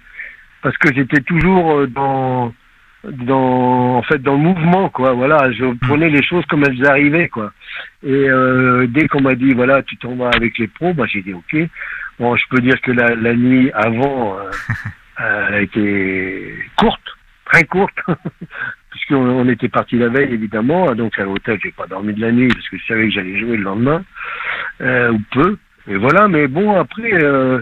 parce 0.62 0.76
que 0.78 0.92
j'étais 0.92 1.20
toujours 1.22 1.72
euh, 1.72 1.86
dans 1.86 2.52
dans 3.04 3.96
en 3.96 4.02
fait 4.02 4.18
dans 4.18 4.34
le 4.34 4.40
mouvement 4.40 4.88
quoi 4.88 5.12
voilà. 5.12 5.50
Je 5.52 5.64
prenais 5.86 6.10
les 6.10 6.22
choses 6.22 6.44
comme 6.46 6.64
elles 6.64 6.86
arrivaient 6.86 7.28
quoi. 7.28 7.52
Et 8.02 8.28
euh, 8.28 8.86
dès 8.88 9.08
qu'on 9.08 9.22
m'a 9.22 9.34
dit 9.34 9.54
voilà 9.54 9.82
tu 9.82 9.96
t'en 9.96 10.16
vas 10.16 10.30
avec 10.30 10.58
les 10.58 10.68
pros 10.68 10.92
bah 10.92 11.06
j'ai 11.06 11.22
dit 11.22 11.32
ok. 11.32 11.56
Bon 12.18 12.36
je 12.36 12.44
peux 12.50 12.60
dire 12.60 12.80
que 12.82 12.92
la, 12.92 13.14
la 13.14 13.34
nuit 13.34 13.70
avant 13.72 14.38
euh, 14.38 14.50
elle 15.18 15.54
a 15.54 15.60
été 15.62 16.54
courte 16.76 17.16
très 17.46 17.64
courte 17.64 17.98
puisqu'on 18.90 19.16
on 19.16 19.48
était 19.48 19.68
parti 19.68 19.96
la 19.96 20.08
veille 20.08 20.34
évidemment. 20.34 20.94
Donc 20.94 21.18
à 21.18 21.24
l'hôtel 21.24 21.58
j'ai 21.62 21.72
pas 21.72 21.86
dormi 21.86 22.12
de 22.12 22.20
la 22.20 22.32
nuit 22.32 22.48
parce 22.48 22.68
que 22.68 22.76
je 22.76 22.86
savais 22.86 23.04
que 23.04 23.12
j'allais 23.12 23.38
jouer 23.38 23.56
le 23.56 23.62
lendemain 23.62 24.04
euh, 24.82 25.12
ou 25.12 25.20
peu 25.30 25.56
et 25.88 25.96
voilà, 25.96 26.28
mais 26.28 26.46
bon, 26.46 26.78
après, 26.78 27.12
euh, 27.22 27.60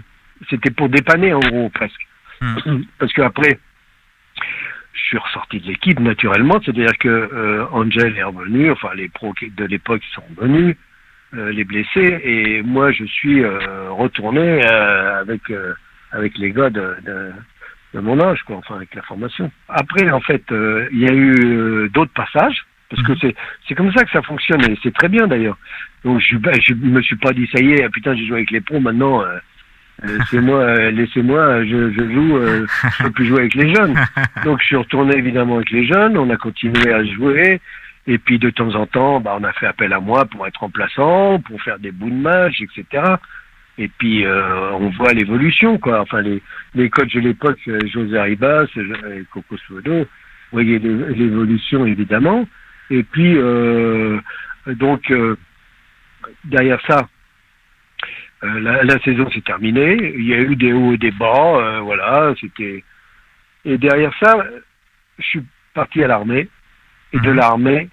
c'était 0.50 0.70
pour 0.70 0.88
dépanner 0.88 1.32
en 1.32 1.40
gros, 1.40 1.68
presque. 1.70 2.06
Hmm. 2.40 2.82
Parce 2.98 3.12
que 3.12 3.22
après, 3.22 3.58
je 4.92 5.00
suis 5.02 5.18
ressorti 5.18 5.60
de 5.60 5.66
l'équipe 5.66 6.00
naturellement, 6.00 6.60
c'est-à-dire 6.62 6.96
que 6.98 7.08
euh, 7.08 7.64
Angel 7.72 8.16
est 8.16 8.22
revenu, 8.22 8.70
enfin 8.70 8.90
les 8.94 9.08
pros 9.08 9.32
de 9.40 9.64
l'époque 9.64 10.02
sont 10.12 10.22
revenus, 10.37 10.76
euh, 11.34 11.52
les 11.52 11.64
blessés, 11.64 12.20
et 12.25 12.62
moi 12.62 12.90
je 12.90 13.04
suis 13.04 13.44
euh, 13.44 13.90
retourné 13.90 14.64
euh, 14.64 15.20
avec 15.20 15.50
euh, 15.50 15.75
avec 16.10 16.37
les 16.38 16.52
gars 16.52 16.70
de, 16.70 16.96
de, 17.04 17.32
de, 17.94 18.00
mon 18.00 18.20
âge, 18.20 18.42
quoi, 18.44 18.56
enfin 18.56 18.76
avec 18.76 18.94
la 18.94 19.02
formation. 19.02 19.50
Après, 19.68 20.10
en 20.10 20.20
fait, 20.20 20.44
il 20.50 20.98
y 20.98 21.08
a 21.08 21.14
eu 21.14 21.90
d'autres 21.90 22.12
passages. 22.14 22.64
Parce 22.90 23.02
que 23.02 23.12
c'est 23.21 23.35
c'est 23.68 23.75
comme 23.75 23.92
ça 23.92 24.04
que 24.04 24.11
ça 24.11 24.23
fonctionne 24.23 24.62
et 24.71 24.78
c'est 24.83 24.95
très 24.95 25.09
bien 25.09 25.26
d'ailleurs. 25.26 25.59
Donc 26.04 26.21
je, 26.21 26.37
ben, 26.37 26.54
je 26.62 26.73
me 26.75 27.02
suis 27.02 27.16
pas 27.16 27.33
dit 27.33 27.47
ça 27.52 27.61
y 27.62 27.73
est, 27.73 27.88
putain 27.90 28.14
j'ai 28.14 28.26
joué 28.26 28.37
avec 28.38 28.50
les 28.50 28.61
pros 28.62 28.80
maintenant, 28.80 29.23
euh, 29.23 29.38
Laissez-moi, 30.04 30.61
euh, 30.61 30.90
laissez-moi, 30.92 31.64
je, 31.64 31.90
je 31.90 32.12
joue, 32.12 32.37
euh, 32.37 32.66
je 32.99 33.02
peux 33.02 33.11
plus 33.11 33.26
jouer 33.26 33.40
avec 33.40 33.54
les 33.57 33.75
jeunes. 33.75 33.97
Donc 34.45 34.61
je 34.61 34.66
suis 34.66 34.76
retourné 34.76 35.16
évidemment 35.16 35.57
avec 35.57 35.71
les 35.73 35.87
jeunes, 35.87 36.16
on 36.16 36.30
a 36.30 36.37
continué 36.37 36.92
à 36.92 37.04
jouer. 37.04 37.61
Et 38.07 38.16
puis 38.16 38.38
de 38.38 38.49
temps 38.49 38.75
en 38.76 38.87
temps, 38.87 39.18
bah, 39.21 39.37
on 39.38 39.45
a 39.45 39.52
fait 39.52 39.66
appel 39.66 39.92
à 39.92 39.99
moi 40.00 40.25
pour 40.25 40.47
être 40.47 40.61
remplaçant, 40.61 41.40
pour 41.40 41.61
faire 41.62 41.78
des 41.80 41.90
bouts 41.90 42.09
de 42.11 42.14
match, 42.14 42.61
etc. 42.62 43.02
Et 43.76 43.88
puis 43.99 44.25
euh, 44.25 44.71
on 44.75 44.88
voit 44.90 45.12
l'évolution, 45.12 45.78
quoi. 45.78 46.00
Enfin 46.00 46.21
les, 46.23 46.40
les 46.76 46.88
coachs 46.90 47.12
de 47.12 47.21
l'époque, 47.21 47.59
euh, 47.66 47.80
José 47.92 48.16
Arribas 48.18 48.66
et 48.76 49.25
Coco 49.33 49.57
Suodo, 49.59 50.07
voyez 50.52 50.78
l'é- 50.78 51.14
l'évolution 51.16 51.85
évidemment. 51.87 52.49
Et 52.90 53.02
puis 53.02 53.35
euh, 53.37 54.18
donc 54.66 55.11
euh, 55.11 55.37
derrière 56.45 56.80
ça, 56.87 57.09
euh, 58.45 58.61
la, 58.61 58.85
la 58.85 58.99
saison 59.00 59.28
s'est 59.30 59.40
terminée. 59.40 59.97
Il 60.16 60.25
y 60.26 60.35
a 60.35 60.38
eu 60.40 60.57
des 60.57 60.73
hauts 60.73 60.92
et 60.92 60.99
des 60.99 61.11
bas, 61.11 61.57
euh, 61.57 61.80
voilà. 61.80 62.35
C'était 62.40 62.85
et 63.64 63.78
derrière 63.78 64.12
ça, 64.23 64.45
je 65.18 65.25
suis 65.25 65.42
parti 65.75 66.02
à 66.02 66.07
l'armée 66.09 66.49
et 67.12 67.18
de 67.21 67.30
Mhm. 67.30 67.37
l'armée, 67.37 67.88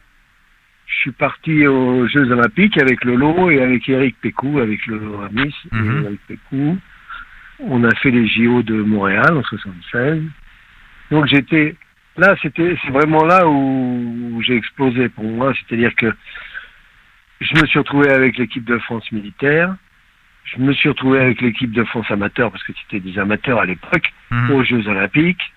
je 0.88 0.96
suis 0.98 1.12
parti 1.12 1.66
aux 1.68 2.08
Jeux 2.08 2.32
Olympiques 2.32 2.78
avec 2.78 3.04
Lolo 3.04 3.50
et 3.50 3.62
avec 3.62 3.90
Eric 3.90 4.16
Pécou, 4.22 4.60
avec 4.60 4.86
Lolo 4.86 5.18
Ramis 5.18 5.56
et 5.72 5.75
Mhm. 5.75 6.06
Eric 6.06 6.20
Pécou. 6.28 6.78
On 7.60 7.84
a 7.84 7.96
fait 7.96 8.12
les 8.12 8.28
JO 8.28 8.62
de 8.64 8.75
Montréal 8.75 9.36
en 9.38 9.44
76. 9.44 10.22
Donc 11.12 11.25
j'étais 11.28 11.75
là, 12.18 12.36
c'était 12.42 12.76
c'est 12.84 12.92
vraiment 12.92 13.24
là 13.26 13.48
où, 13.48 14.32
où 14.34 14.42
j'ai 14.42 14.56
explosé 14.56 15.10
pour 15.10 15.26
moi, 15.26 15.54
c'est-à-dire 15.54 15.94
que 15.96 16.14
je 17.42 17.54
me 17.60 17.66
suis 17.66 17.80
retrouvé 17.80 18.10
avec 18.10 18.38
l'équipe 18.38 18.64
de 18.66 18.78
France 18.80 19.12
militaire. 19.12 19.76
Je 20.46 20.60
me 20.62 20.74
suis 20.74 20.90
retrouvé 20.90 21.20
avec 21.20 21.42
l'équipe 21.42 21.72
de 21.72 21.84
France 21.84 22.10
amateur 22.10 22.52
parce 22.52 22.64
que 22.64 22.72
c'était 22.82 23.00
des 23.00 23.18
amateurs 23.20 23.60
à 23.60 23.66
l'époque 23.66 24.12
Mhm. 24.32 24.52
aux 24.52 24.64
Jeux 24.64 24.88
Olympiques. 24.88 25.52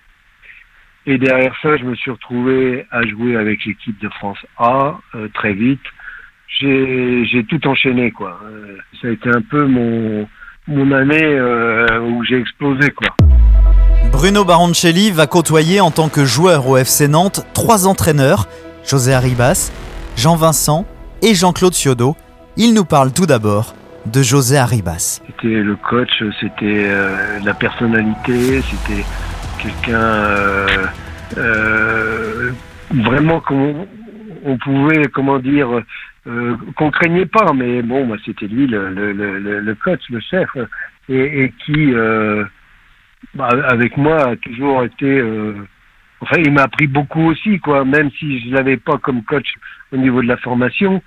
Et 1.05 1.17
derrière 1.17 1.55
ça, 1.61 1.77
je 1.77 1.85
me 1.85 1.95
suis 1.95 2.11
retrouvé 2.11 2.85
à 2.91 3.01
jouer 3.03 3.35
avec 3.35 3.65
l'équipe 3.65 3.97
de 3.99 4.09
France 4.09 4.45
A 4.57 4.99
euh, 5.15 5.27
très 5.33 5.53
vite. 5.53 5.81
J'ai 6.59 7.25
j'ai 7.25 7.43
tout 7.45 7.65
enchaîné 7.67 8.11
quoi. 8.11 8.39
Euh, 8.43 8.77
ça 9.01 9.07
a 9.07 9.11
été 9.11 9.29
un 9.29 9.41
peu 9.41 9.65
mon 9.65 10.27
mon 10.67 10.91
année 10.91 11.23
euh, 11.23 11.99
où 12.01 12.23
j'ai 12.25 12.37
explosé 12.37 12.89
quoi. 12.91 13.15
Bruno 14.19 14.43
Baroncelli 14.43 15.11
va 15.11 15.27
côtoyer 15.27 15.79
en 15.79 15.91
tant 15.91 16.09
que 16.09 16.25
joueur 16.25 16.67
au 16.67 16.75
FC 16.75 17.07
Nantes 17.07 17.47
trois 17.53 17.87
entraîneurs, 17.87 18.49
José 18.83 19.13
Arribas, 19.13 19.71
Jean-Vincent 20.17 20.85
et 21.21 21.33
Jean-Claude 21.33 21.73
Ciodo. 21.73 22.17
Il 22.57 22.73
nous 22.73 22.83
parle 22.83 23.13
tout 23.13 23.25
d'abord 23.25 23.75
de 24.05 24.21
José 24.21 24.57
Arribas. 24.57 25.21
C'était 25.25 25.63
le 25.63 25.77
coach, 25.77 26.11
c'était 26.41 26.83
euh, 26.89 27.39
la 27.45 27.53
personnalité, 27.53 28.61
c'était 28.61 29.05
quelqu'un 29.57 29.93
euh, 29.93 30.67
euh, 31.37 32.51
vraiment 32.91 33.39
qu'on 33.39 33.87
on 34.43 34.57
pouvait, 34.57 35.05
comment 35.13 35.39
dire, 35.39 35.69
qu'on 36.75 36.91
craignait 36.91 37.25
pas, 37.25 37.53
mais 37.53 37.81
bon, 37.83 38.05
c'était 38.25 38.47
lui 38.47 38.67
le, 38.67 39.73
coach, 39.81 40.01
le 40.09 40.19
chef, 40.19 40.49
et, 41.07 41.53
qui, 41.63 41.93
bah, 43.33 43.49
avec 43.67 43.97
moi, 43.97 44.29
a 44.29 44.35
toujours 44.35 44.83
été. 44.83 45.05
euh, 45.05 45.55
enfin, 46.21 46.37
il 46.43 46.51
m'a 46.51 46.63
appris 46.63 46.87
beaucoup 46.87 47.27
aussi, 47.29 47.59
quoi. 47.59 47.85
Même 47.85 48.09
si 48.11 48.39
je 48.41 48.53
l'avais 48.53 48.77
pas 48.77 48.97
comme 48.97 49.23
coach 49.23 49.47
au 49.91 49.97
niveau 49.97 50.21
de 50.21 50.27
la 50.27 50.37
formation, 50.37 51.01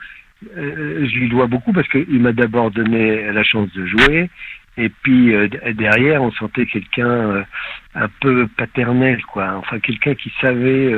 euh, 0.57 1.07
je 1.09 1.19
lui 1.19 1.29
dois 1.29 1.47
beaucoup 1.47 1.73
parce 1.73 1.89
qu'il 1.89 2.21
m'a 2.21 2.33
d'abord 2.33 2.71
donné 2.71 3.33
la 3.33 3.43
chance 3.45 3.73
de 3.73 3.87
jouer. 3.87 4.31
Et 4.79 4.89
puis 4.89 5.35
euh, 5.35 5.49
derrière, 5.75 6.23
on 6.23 6.33
sentait 6.33 6.67
quelqu'un 6.67 7.45
un 7.95 8.09
peu 8.21 8.47
paternel, 8.57 9.23
quoi. 9.27 9.55
Enfin, 9.57 9.81
quelqu'un 9.81 10.15
qui 10.15 10.33
savait 10.41 10.95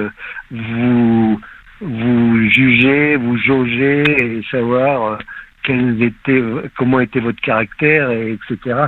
vous 0.50 1.40
vous 1.80 2.49
juger, 2.50 3.16
vous 3.16 3.37
jauger 3.37 4.02
et 4.02 4.42
savoir 4.50 5.18
quels 5.64 6.02
étaient, 6.02 6.42
comment 6.76 7.00
était 7.00 7.21
votre 7.21 7.40
caractère, 7.40 8.11
et 8.11 8.33
etc. 8.33 8.87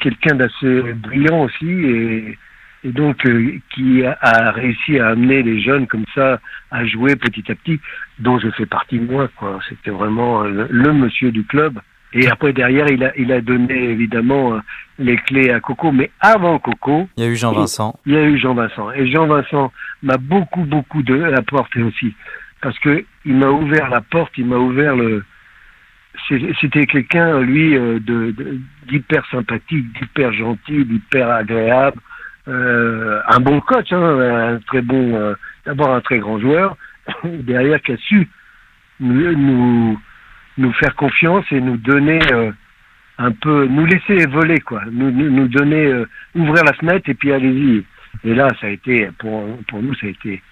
quelqu'un 0.00 0.34
d'assez 0.36 0.92
brillant 0.94 1.42
aussi 1.44 1.68
et, 1.70 2.38
et 2.84 2.92
donc 2.92 3.24
euh, 3.26 3.52
qui 3.74 4.04
a, 4.04 4.16
a 4.20 4.50
réussi 4.52 4.98
à 4.98 5.08
amener 5.08 5.42
les 5.42 5.60
jeunes 5.60 5.86
comme 5.86 6.04
ça 6.14 6.40
à 6.70 6.84
jouer 6.86 7.16
petit 7.16 7.44
à 7.50 7.54
petit, 7.54 7.80
dont 8.18 8.38
je 8.38 8.48
fais 8.50 8.66
partie 8.66 8.98
moi. 9.00 9.28
quoi. 9.36 9.58
C'était 9.68 9.90
vraiment 9.90 10.42
le, 10.42 10.66
le 10.70 10.92
monsieur 10.92 11.30
du 11.32 11.44
club. 11.44 11.78
Et 12.12 12.28
après 12.28 12.52
derrière, 12.52 12.86
il 12.88 13.02
a, 13.04 13.12
il 13.18 13.32
a 13.32 13.40
donné 13.40 13.90
évidemment 13.90 14.54
euh, 14.54 14.60
les 14.98 15.16
clés 15.16 15.50
à 15.50 15.60
Coco. 15.60 15.90
Mais 15.92 16.10
avant 16.20 16.58
Coco, 16.58 17.08
Il 17.16 17.24
y 17.24 17.26
a 17.26 17.30
eu 17.30 17.36
Jean-Vincent. 17.36 17.98
il 18.06 18.12
y 18.14 18.16
a 18.16 18.22
eu 18.24 18.38
Jean-Vincent. 18.38 18.92
Et 18.92 19.10
Jean-Vincent 19.10 19.72
m'a 20.02 20.16
beaucoup, 20.16 20.64
beaucoup 20.64 21.02
de 21.02 21.20
apporté 21.34 21.82
aussi. 21.82 22.14
Parce 22.62 22.78
que 22.78 23.04
il 23.24 23.34
m'a 23.34 23.48
ouvert 23.48 23.90
la 23.90 24.00
porte, 24.00 24.32
il 24.38 24.46
m'a 24.46 24.56
ouvert 24.56 24.94
le. 24.96 25.24
C'était 26.28 26.86
quelqu'un, 26.86 27.40
lui, 27.40 27.76
euh, 27.76 28.00
d'hyper 28.88 29.24
sympathique, 29.30 29.92
d'hyper 29.92 30.32
gentil, 30.32 30.84
d'hyper 30.84 31.30
agréable. 31.30 32.00
Euh, 32.48 33.20
un 33.28 33.40
bon 33.40 33.60
coach, 33.60 33.92
hein, 33.92 34.54
un 34.54 34.58
très 34.60 34.82
bon, 34.82 35.14
euh, 35.14 35.34
d'abord 35.64 35.90
un 35.90 36.00
très 36.00 36.18
grand 36.18 36.38
joueur, 36.38 36.76
derrière 37.24 37.80
qui 37.82 37.92
a 37.92 37.96
su 37.96 38.28
nous, 38.98 39.98
faire 40.80 40.94
confiance 40.96 41.44
et 41.50 41.60
nous 41.60 41.76
donner 41.76 42.18
un 43.18 43.30
peu, 43.30 43.66
nous 43.66 43.84
laisser 43.84 44.26
voler, 44.26 44.58
quoi, 44.58 44.82
nous, 44.90 45.10
nous, 45.10 45.48
donner, 45.48 46.04
ouvrir 46.34 46.64
la 46.64 46.72
fenêtre 46.72 47.08
et 47.08 47.14
puis 47.14 47.32
allez-y. 47.32 47.84
Et 48.24 48.34
là, 48.34 48.48
ça 48.60 48.68
a 48.68 48.70
été, 48.70 49.10
pour, 49.18 49.58
pour 49.68 49.82
nous, 49.82 49.94
ça 49.96 50.06
a 50.06 50.10
été 50.10 50.42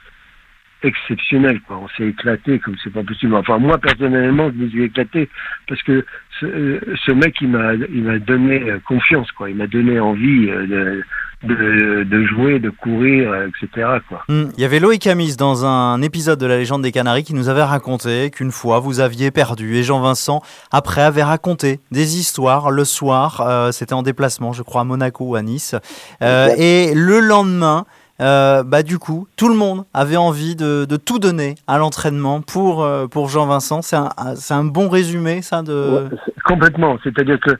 exceptionnel, 0.85 1.61
quoi. 1.67 1.79
On 1.83 1.89
s'est 1.97 2.09
éclaté 2.09 2.59
comme 2.61 2.77
c'est 2.83 2.93
pas 2.93 3.03
possible. 3.03 3.35
Enfin, 3.35 3.59
moi, 3.59 3.79
personnellement, 3.79 4.51
je 4.51 4.65
me 4.65 4.69
suis 4.69 4.85
éclaté 4.85 5.29
parce 5.69 5.83
que 5.83 6.05
ce, 6.41 6.47
euh, 6.47 6.81
ce 7.05 7.13
mec, 7.13 7.35
il 7.41 7.49
m'a, 7.49 7.75
il 7.75 8.03
m'a 8.05 8.19
donné 8.19 8.63
euh, 8.71 8.79
confiance, 8.87 9.31
quoi. 9.33 9.51
Il 9.51 9.57
m'a 9.57 9.67
donné 9.67 9.99
envie 10.01 10.49
euh, 10.51 10.67
de, 10.67 11.03
de, 11.55 12.03
de 12.05 12.27
jouer, 12.27 12.59
de 12.59 12.71
courir, 12.71 13.33
etc., 13.45 13.89
quoi. 14.09 14.25
Hmm, 14.29 14.47
Il 14.57 14.63
y 14.63 14.65
avait 14.65 14.81
Loïc 14.81 15.07
Amis 15.07 15.37
dans 15.37 15.65
un 15.67 16.01
épisode 16.03 16.39
de 16.39 16.47
la 16.47 16.57
légende 16.57 16.83
des 16.83 16.93
Canaries 16.93 17.25
qui 17.25 17.35
nous 17.35 17.49
avait 17.49 17.63
raconté 17.63 18.31
qu'une 18.31 18.51
fois 18.53 18.79
vous 18.81 19.01
aviez 19.01 19.31
perdu 19.31 19.77
et 19.77 19.83
Jean-Vincent 19.83 20.41
après 20.73 21.03
avait 21.03 21.23
raconté 21.23 21.81
des 21.91 22.19
histoires 22.19 22.71
le 22.71 22.85
soir, 22.85 23.43
euh, 23.43 23.73
c'était 23.73 23.93
en 23.95 24.03
déplacement 24.03 24.53
je 24.53 24.63
crois 24.63 24.83
à 24.83 24.85
Monaco 24.85 25.25
ou 25.31 25.35
à 25.37 25.43
Nice, 25.43 25.75
Euh, 26.23 26.49
et 26.57 26.95
le 26.95 27.21
lendemain, 27.21 27.85
euh, 28.21 28.63
bah 28.63 28.83
du 28.83 28.99
coup 28.99 29.27
tout 29.37 29.49
le 29.49 29.55
monde 29.57 29.85
avait 29.93 30.17
envie 30.17 30.55
de, 30.57 30.85
de 30.85 30.97
tout 30.97 31.19
donner 31.19 31.57
à 31.67 31.79
l'entraînement 31.79 32.41
pour, 32.43 32.83
euh, 32.85 33.07
pour 33.09 33.29
Jean-Vincent, 33.29 33.83
c'est 33.83 33.97
un, 33.97 34.11
un- 34.17 34.65
bon 34.65 34.89
résumé 34.89 35.43
ça 35.43 35.63
de... 35.63 35.73
Ouais, 36.13 36.17
complètement. 36.45 36.99
C'est-à-dire 37.03 37.41
que 37.41 37.51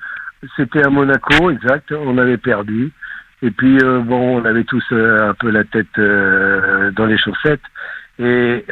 c'était 0.57 0.85
à 0.87 0.91
Monaco, 0.91 1.51
exact. 1.51 1.91
On 1.93 2.19
avait 2.19 2.37
perdu. 2.37 2.93
Et 3.43 3.51
puis, 3.51 3.79
euh, 3.83 4.01
bon, 4.01 4.41
on 4.41 4.45
avait 4.45 4.65
tous 4.65 4.85
un 4.93 5.35
peu 5.35 5.51
la 5.51 5.65
tête 5.65 5.99
dans 5.99 7.07
les 7.07 7.19
chaussettes. 7.19 7.61
Et 8.19 8.65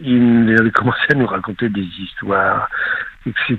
il 0.00 0.56
avait 0.58 0.70
commencé 0.70 1.00
à 1.10 1.14
nous 1.14 1.26
raconter 1.26 1.68
des 1.68 1.86
histoires, 1.98 2.68
etc. 3.26 3.58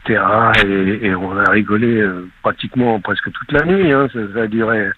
Et, 0.66 1.08
et 1.08 1.16
on 1.16 1.38
a 1.38 1.50
rigolé 1.50 2.08
pratiquement 2.42 3.00
presque 3.02 3.32
toute 3.32 3.52
la 3.52 3.66
nuit. 3.66 3.92
Hein. 3.92 4.08
Ça, 4.14 4.20
ça 4.34 4.42
a 4.44 4.48
duré, 4.48 4.90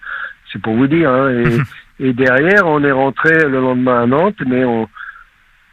c'est 0.52 0.60
pour 0.62 0.74
vous 0.74 0.86
dire. 0.86 1.10
Hein. 1.10 1.30
Et, 1.30 1.44
et 2.02 2.12
derrière, 2.12 2.66
on 2.66 2.82
est 2.82 2.90
rentré 2.90 3.32
le 3.48 3.60
lendemain 3.60 4.02
à 4.02 4.06
Nantes, 4.06 4.42
mais 4.44 4.64
on, 4.64 4.88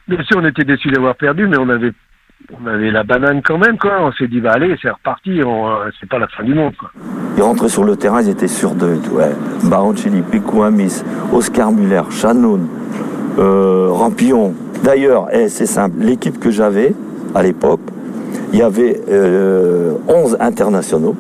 bien 0.08 0.24
sûr, 0.24 0.38
on 0.40 0.46
était 0.46 0.64
déçus 0.64 0.92
d'avoir 0.92 1.16
perdu, 1.16 1.48
mais 1.48 1.58
on 1.58 1.70
avait 1.70 1.92
on 2.54 2.68
avait 2.68 2.92
la 2.92 3.04
banane 3.04 3.42
quand 3.44 3.58
même, 3.58 3.78
quoi. 3.78 3.98
On 4.02 4.12
s'est 4.14 4.28
dit, 4.28 4.40
bah 4.40 4.52
allez, 4.54 4.76
c'est 4.82 4.90
reparti, 4.90 5.42
on, 5.44 5.68
euh, 5.68 5.90
c'est 6.00 6.08
pas 6.08 6.20
la 6.20 6.28
fin 6.28 6.44
du 6.44 6.54
monde, 6.54 6.74
quoi. 6.78 6.92
Ils 7.36 7.42
rentraient 7.42 7.70
sur 7.70 7.84
le 7.84 7.96
terrain, 7.96 8.22
ils 8.22 8.30
étaient 8.30 8.48
sûrs 8.48 8.76
d'eux. 8.76 9.00
Ouais. 9.12 9.32
Baroncelli, 9.64 10.22
Picou 10.22 10.62
Amis, 10.64 11.04
Oscar 11.34 11.72
Muller, 11.72 12.04
Chanoun, 12.12 12.68
euh, 13.40 13.88
Rampillon. 13.90 14.54
D'ailleurs, 14.84 15.28
eh, 15.34 15.50
c'est 15.50 15.66
simple, 15.66 15.98
l'équipe 16.00 16.40
que 16.40 16.52
j'avais 16.52 16.94
à 17.34 17.42
l'époque, 17.42 17.82
il 18.54 18.60
y 18.60 18.62
avait 18.62 19.02
euh, 19.10 19.94
11 20.08 20.38
internationaux 20.40 21.16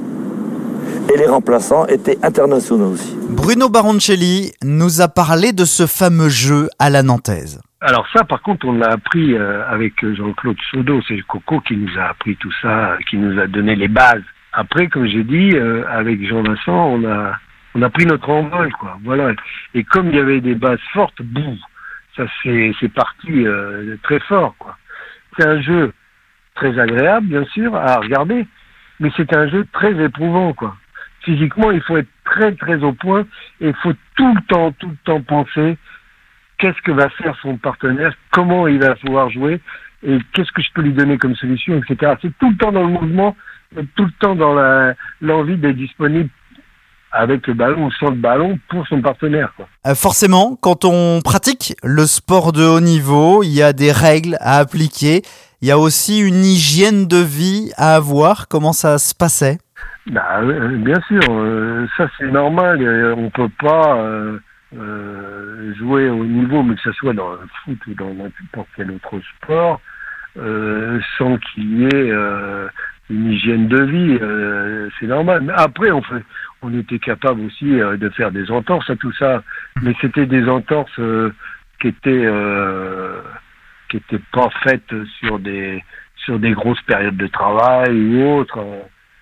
et 1.13 1.17
les 1.17 1.25
remplaçants 1.27 1.85
étaient 1.87 2.17
internationaux 2.23 2.91
aussi. 2.91 3.17
Bruno 3.29 3.69
Baroncelli 3.69 4.51
nous 4.63 5.01
a 5.01 5.07
parlé 5.07 5.53
de 5.53 5.65
ce 5.65 5.87
fameux 5.87 6.29
jeu 6.29 6.69
à 6.77 6.89
la 6.89 7.03
nantaise. 7.03 7.61
Alors 7.81 8.05
ça, 8.13 8.23
par 8.23 8.41
contre, 8.41 8.67
on 8.67 8.73
l'a 8.73 8.91
appris 8.91 9.35
euh, 9.35 9.63
avec 9.67 9.93
Jean-Claude 10.05 10.57
Sodo, 10.69 11.01
c'est 11.07 11.21
Coco 11.21 11.61
qui 11.61 11.77
nous 11.77 11.97
a 11.97 12.09
appris 12.09 12.35
tout 12.35 12.51
ça, 12.61 12.97
qui 13.09 13.17
nous 13.17 13.39
a 13.39 13.47
donné 13.47 13.75
les 13.75 13.87
bases. 13.87 14.23
Après, 14.51 14.87
comme 14.87 15.07
j'ai 15.07 15.23
dit, 15.23 15.51
euh, 15.53 15.85
avec 15.89 16.27
Jean-Vincent, 16.27 16.73
on 16.73 17.09
a, 17.09 17.35
on 17.75 17.81
a 17.81 17.89
pris 17.89 18.05
notre 18.05 18.29
envol, 18.29 18.71
quoi. 18.73 18.97
Voilà. 19.03 19.31
Et 19.73 19.83
comme 19.83 20.09
il 20.09 20.15
y 20.15 20.19
avait 20.19 20.41
des 20.41 20.55
bases 20.55 20.79
fortes, 20.91 21.21
boum, 21.21 21.57
ça 22.17 22.23
c'est, 22.43 22.73
c'est 22.79 22.91
parti 22.91 23.47
euh, 23.47 23.95
très 24.03 24.19
fort, 24.19 24.55
quoi. 24.59 24.75
C'est 25.37 25.47
un 25.47 25.61
jeu 25.61 25.93
très 26.55 26.77
agréable, 26.77 27.27
bien 27.27 27.45
sûr, 27.45 27.73
à 27.75 27.97
regarder, 27.99 28.45
mais 28.99 29.09
c'est 29.15 29.33
un 29.33 29.47
jeu 29.47 29.65
très 29.71 29.95
éprouvant, 30.03 30.51
quoi. 30.53 30.75
Physiquement, 31.23 31.71
il 31.71 31.81
faut 31.81 31.97
être 31.97 32.09
très 32.25 32.53
très 32.55 32.83
au 32.83 32.93
point 32.93 33.21
et 33.61 33.69
il 33.69 33.75
faut 33.75 33.93
tout 34.15 34.33
le 34.33 34.41
temps, 34.47 34.71
tout 34.73 34.89
le 34.89 34.97
temps 35.05 35.21
penser 35.21 35.77
qu'est-ce 36.57 36.81
que 36.81 36.91
va 36.91 37.09
faire 37.09 37.35
son 37.41 37.57
partenaire, 37.57 38.13
comment 38.31 38.67
il 38.67 38.79
va 38.79 38.95
pouvoir 38.95 39.29
jouer 39.29 39.61
et 40.03 40.17
qu'est-ce 40.33 40.51
que 40.51 40.61
je 40.61 40.69
peux 40.73 40.81
lui 40.81 40.93
donner 40.93 41.17
comme 41.17 41.35
solution, 41.35 41.81
etc. 41.81 42.13
C'est 42.21 42.38
tout 42.39 42.49
le 42.49 42.57
temps 42.57 42.71
dans 42.71 42.83
le 42.83 42.89
mouvement, 42.89 43.35
tout 43.95 44.05
le 44.05 44.11
temps 44.19 44.35
dans 44.35 44.93
l'envie 45.21 45.57
d'être 45.57 45.75
disponible 45.75 46.29
avec 47.11 47.47
le 47.47 47.53
ballon 47.53 47.85
ou 47.88 47.91
sans 47.93 48.11
le 48.11 48.17
ballon 48.17 48.59
pour 48.69 48.88
son 48.88 49.01
partenaire. 49.01 49.51
Quoi. 49.55 49.67
Euh, 49.88 49.95
forcément, 49.95 50.55
quand 50.61 50.85
on 50.85 51.21
pratique 51.21 51.73
le 51.83 52.05
sport 52.05 52.51
de 52.51 52.63
haut 52.63 52.81
niveau, 52.81 53.43
il 53.43 53.49
y 53.49 53.63
a 53.63 53.73
des 53.73 53.91
règles 53.91 54.38
à 54.39 54.57
appliquer. 54.57 55.23
Il 55.61 55.67
y 55.67 55.71
a 55.71 55.79
aussi 55.79 56.19
une 56.19 56.45
hygiène 56.45 57.07
de 57.07 57.17
vie 57.17 57.71
à 57.75 57.95
avoir. 57.95 58.47
Comment 58.47 58.73
ça 58.73 58.97
se 58.97 59.13
passait? 59.15 59.57
Bah, 60.07 60.41
euh, 60.41 60.77
Bien 60.77 60.99
sûr, 61.07 61.21
euh, 61.29 61.87
ça 61.97 62.09
c'est 62.17 62.31
normal. 62.31 63.13
On 63.17 63.29
peut 63.29 63.49
pas 63.59 63.97
jouer 64.71 66.09
au 66.09 66.25
niveau, 66.25 66.63
mais 66.63 66.75
que 66.75 66.81
ce 66.81 66.91
soit 66.93 67.13
dans 67.13 67.31
le 67.31 67.39
foot 67.63 67.79
ou 67.87 67.93
dans 67.95 68.13
n'importe 68.13 68.69
quel 68.75 68.91
autre 68.91 69.19
sport, 69.37 69.81
sans 70.35 71.37
qu'il 71.37 71.79
y 71.79 71.85
ait 71.85 72.11
une 73.09 73.31
hygiène 73.31 73.67
de 73.67 73.83
vie, 73.83 74.17
euh, 74.21 74.89
c'est 74.99 75.07
normal. 75.07 75.51
Après, 75.55 75.91
on, 75.91 76.01
fait, 76.01 76.23
on 76.61 76.77
était 76.77 76.99
capable 76.99 77.41
aussi 77.41 77.79
euh, 77.79 77.97
de 77.97 78.09
faire 78.09 78.31
des 78.31 78.51
entorses 78.51 78.89
à 78.89 78.95
tout 78.95 79.11
ça, 79.13 79.43
mais 79.81 79.93
c'était 79.99 80.27
des 80.27 80.47
entorses 80.47 80.99
euh, 80.99 81.33
qui 81.81 81.87
étaient 81.87 82.27
qui 83.89 83.97
étaient 83.97 84.21
pas 84.31 84.49
faites 84.63 84.93
sur 85.19 85.39
des 85.39 85.83
sur 86.17 86.37
des 86.37 86.51
grosses 86.51 86.81
périodes 86.81 87.17
de 87.17 87.27
travail 87.27 88.15
ou 88.15 88.37
autres. 88.37 88.59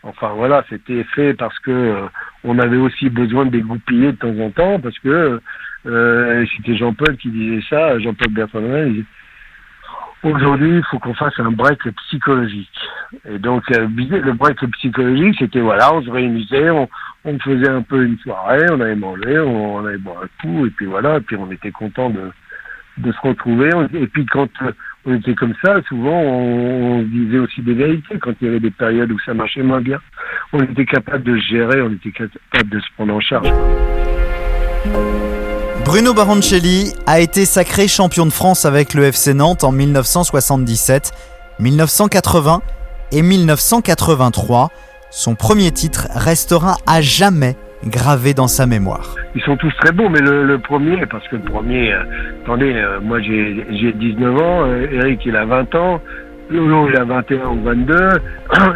Enfin 0.07 0.29
voilà, 0.35 0.63
c'était 0.69 1.03
fait 1.03 1.33
parce 1.33 1.57
que 1.59 1.95
on 2.43 2.59
avait 2.59 2.77
aussi 2.77 3.09
besoin 3.09 3.45
de 3.45 3.51
dégoupiller 3.51 4.13
de 4.13 4.17
temps 4.17 4.39
en 4.39 4.49
temps, 4.51 4.79
parce 4.79 4.97
que 4.99 5.41
c'était 5.83 6.77
Jean-Paul 6.77 7.17
qui 7.17 7.29
disait 7.29 7.63
ça, 7.69 7.99
Jean-Paul 7.99 8.33
Bertrand, 8.33 8.61
Aujourd'hui, 10.23 10.77
il 10.77 10.83
faut 10.85 10.97
qu'on 10.97 11.13
fasse 11.13 11.39
un 11.39 11.51
break 11.51 11.79
psychologique. 12.07 12.79
Et 13.29 13.37
donc, 13.37 13.63
euh, 13.71 13.87
le 13.87 14.33
break 14.33 14.59
psychologique, 14.71 15.35
c'était 15.37 15.61
voilà, 15.61 15.93
on 15.93 16.01
se 16.01 16.09
réunissait, 16.09 16.71
on, 16.71 16.87
faisait 17.39 17.69
un 17.69 17.83
peu 17.83 18.03
une 18.03 18.17
soirée, 18.19 18.65
on 18.71 18.79
allait 18.81 18.95
manger, 18.95 19.39
on, 19.39 19.75
on 19.75 19.85
allait 19.85 19.97
boire 19.99 20.23
un 20.23 20.41
coup, 20.41 20.65
et 20.65 20.71
puis 20.71 20.87
voilà, 20.87 21.17
et 21.17 21.21
puis 21.21 21.35
on 21.35 21.51
était 21.51 21.71
content 21.71 22.09
de, 22.09 22.31
de 22.97 23.11
se 23.11 23.19
retrouver. 23.21 23.69
Et 23.93 24.07
puis 24.07 24.25
quand 24.25 24.49
euh, 24.63 24.71
on 25.07 25.15
était 25.15 25.35
comme 25.35 25.53
ça, 25.63 25.81
souvent 25.87 26.21
on, 26.21 27.01
disait 27.03 27.39
aussi 27.39 27.61
des 27.61 27.73
vérités 27.73 28.19
quand 28.19 28.33
il 28.41 28.45
y 28.45 28.49
avait 28.49 28.59
des 28.59 28.71
périodes 28.71 29.11
où 29.11 29.17
ça 29.25 29.33
marchait 29.33 29.63
moins 29.63 29.79
bien. 29.79 29.99
On 30.51 30.61
était 30.61 30.85
capable 30.85 31.23
de 31.23 31.37
gérer, 31.37 31.81
on 31.81 31.91
était 31.91 32.11
capable 32.11 32.69
de 32.69 32.79
se 32.79 32.85
prendre 32.95 33.13
en 33.13 33.21
charge. 33.21 33.47
Bruno 35.85 36.13
Baroncelli 36.13 36.93
a 37.05 37.21
été 37.21 37.45
sacré 37.45 37.87
champion 37.87 38.25
de 38.25 38.31
France 38.31 38.65
avec 38.65 38.93
le 38.93 39.03
FC 39.03 39.33
Nantes 39.33 39.63
en 39.63 39.71
1977, 39.71 41.13
1980 41.59 42.61
et 43.13 43.21
1983. 43.21 44.69
Son 45.09 45.35
premier 45.35 45.71
titre 45.71 46.09
restera 46.13 46.75
à 46.85 47.01
jamais 47.01 47.55
gravé 47.85 48.33
dans 48.33 48.47
sa 48.47 48.65
mémoire. 48.65 49.15
Ils 49.35 49.41
sont 49.41 49.57
tous 49.57 49.73
très 49.77 49.91
bons, 49.91 50.09
mais 50.09 50.19
le, 50.19 50.57
premier, 50.57 51.05
parce 51.05 51.27
que 51.27 51.35
le 51.35 51.43
premier, 51.43 51.93
euh, 51.93 52.03
attendez, 52.43 52.73
euh, 52.73 52.99
moi 53.01 53.21
j'ai 53.21 53.93
19 53.93 54.37
ans, 54.37 54.65
euh, 54.65 54.87
Eric 54.91 55.25
il 55.25 55.35
a 55.35 55.45
20 55.45 55.75
ans, 55.75 56.01
Lolo 56.49 56.89
il 56.89 56.97
a 56.97 57.03
21 57.03 57.47
ou 57.49 57.63
22, 57.63 58.09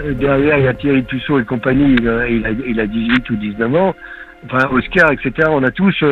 et 0.09 0.13
derrière 0.15 0.57
il 0.57 0.65
y 0.65 0.67
a 0.67 0.73
Thierry 0.73 1.03
Tussaud 1.05 1.39
et 1.39 1.45
compagnie, 1.45 1.95
il 1.99 2.07
a, 2.07 2.27
il 2.27 2.79
a, 2.79 2.87
18 2.87 3.29
ou 3.29 3.35
19 3.35 3.75
ans, 3.75 3.95
enfin 4.45 4.67
Oscar, 4.71 5.11
etc. 5.11 5.49
On 5.49 5.63
a 5.63 5.71
tous 5.71 6.03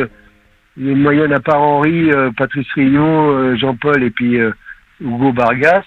une 0.76 1.02
moyenne 1.02 1.32
à 1.32 1.40
part 1.40 1.60
Henri, 1.60 2.10
euh, 2.10 2.30
Patrice 2.36 2.70
Rio, 2.74 3.02
euh, 3.02 3.56
Jean-Paul 3.56 4.02
et 4.02 4.10
puis 4.10 4.38
euh, 4.38 4.52
Hugo 5.00 5.32
Bargas. 5.32 5.84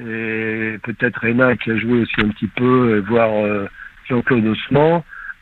Et 0.00 0.78
peut-être 0.82 1.18
Réna 1.20 1.56
qui 1.56 1.72
a 1.72 1.76
joué 1.76 2.02
aussi 2.02 2.14
un 2.18 2.28
petit 2.28 2.46
peu, 2.46 3.02
voire 3.08 3.32
Jean-Claude 4.08 4.44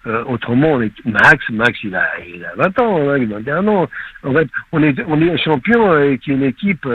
Osman. 0.06 0.24
autrement, 0.28 0.72
on 0.72 0.82
est 0.82 1.04
Max, 1.04 1.48
Max 1.50 1.78
il 1.82 1.94
a, 1.94 2.06
il 2.26 2.44
a 2.44 2.54
20 2.56 2.80
ans, 2.80 3.10
hein, 3.10 3.18
il 3.18 3.32
a 3.32 3.36
21 3.38 3.68
ans. 3.68 3.88
En 4.22 4.32
fait, 4.32 4.48
on 4.72 4.82
est, 4.82 4.96
on 5.06 5.20
est 5.20 5.36
champion 5.38 5.90
avec 5.90 6.26
une 6.26 6.42
équipe 6.42 6.88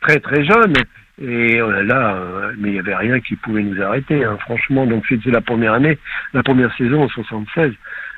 très 0.00 0.18
très 0.20 0.44
jeune. 0.44 0.74
Et 1.20 1.58
là, 1.58 2.18
mais 2.58 2.70
il 2.70 2.72
n'y 2.72 2.78
avait 2.78 2.96
rien 2.96 3.20
qui 3.20 3.36
pouvait 3.36 3.62
nous 3.62 3.80
arrêter, 3.80 4.24
hein, 4.24 4.36
franchement. 4.40 4.86
Donc 4.86 5.04
c'était 5.08 5.30
la 5.30 5.40
première 5.40 5.74
année, 5.74 5.98
la 6.32 6.42
première 6.42 6.74
saison 6.76 7.04
en 7.04 7.08
76. 7.08 7.72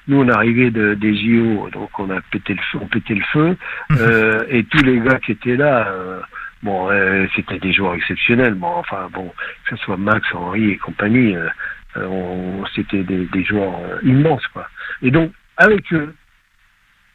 Nous, 0.07 0.19
on 0.21 0.29
arrivait 0.29 0.71
de, 0.71 0.95
des 0.95 1.17
JO, 1.17 1.71
donc 1.71 1.99
on 1.99 2.11
a 2.11 2.21
pété 2.31 2.55
le 2.55 2.61
feu, 2.71 2.79
on 2.83 2.87
pétait 2.87 3.15
le 3.15 3.25
feu, 3.33 3.57
mhm. 3.91 3.97
euh, 4.01 4.45
et 4.51 4.65
tous 4.65 4.85
les 4.85 5.01
gars 5.01 5.19
qui 5.19 5.33
étaient 5.33 5.57
là, 5.57 5.89
euh, 5.89 6.21
bon, 6.63 6.91
euh, 6.91 7.27
c'était 7.35 7.59
des 7.59 7.73
joueurs 7.73 7.95
exceptionnels. 7.95 8.55
Bon, 8.55 8.73
enfin, 8.77 9.09
bon, 9.13 9.33
que 9.65 9.77
ce 9.77 9.83
soit 9.83 9.97
Max, 9.97 10.27
Henri 10.35 10.73
et 10.73 10.77
compagnie, 10.77 11.35
euh, 11.35 11.49
c'était 12.75 13.03
des, 13.03 13.27
des, 13.27 13.45
joueurs 13.45 13.79
immenses, 14.03 14.47
quoi. 14.53 14.67
Et 15.03 15.11
donc, 15.11 15.33
avec 15.57 15.93
eux, 15.93 16.15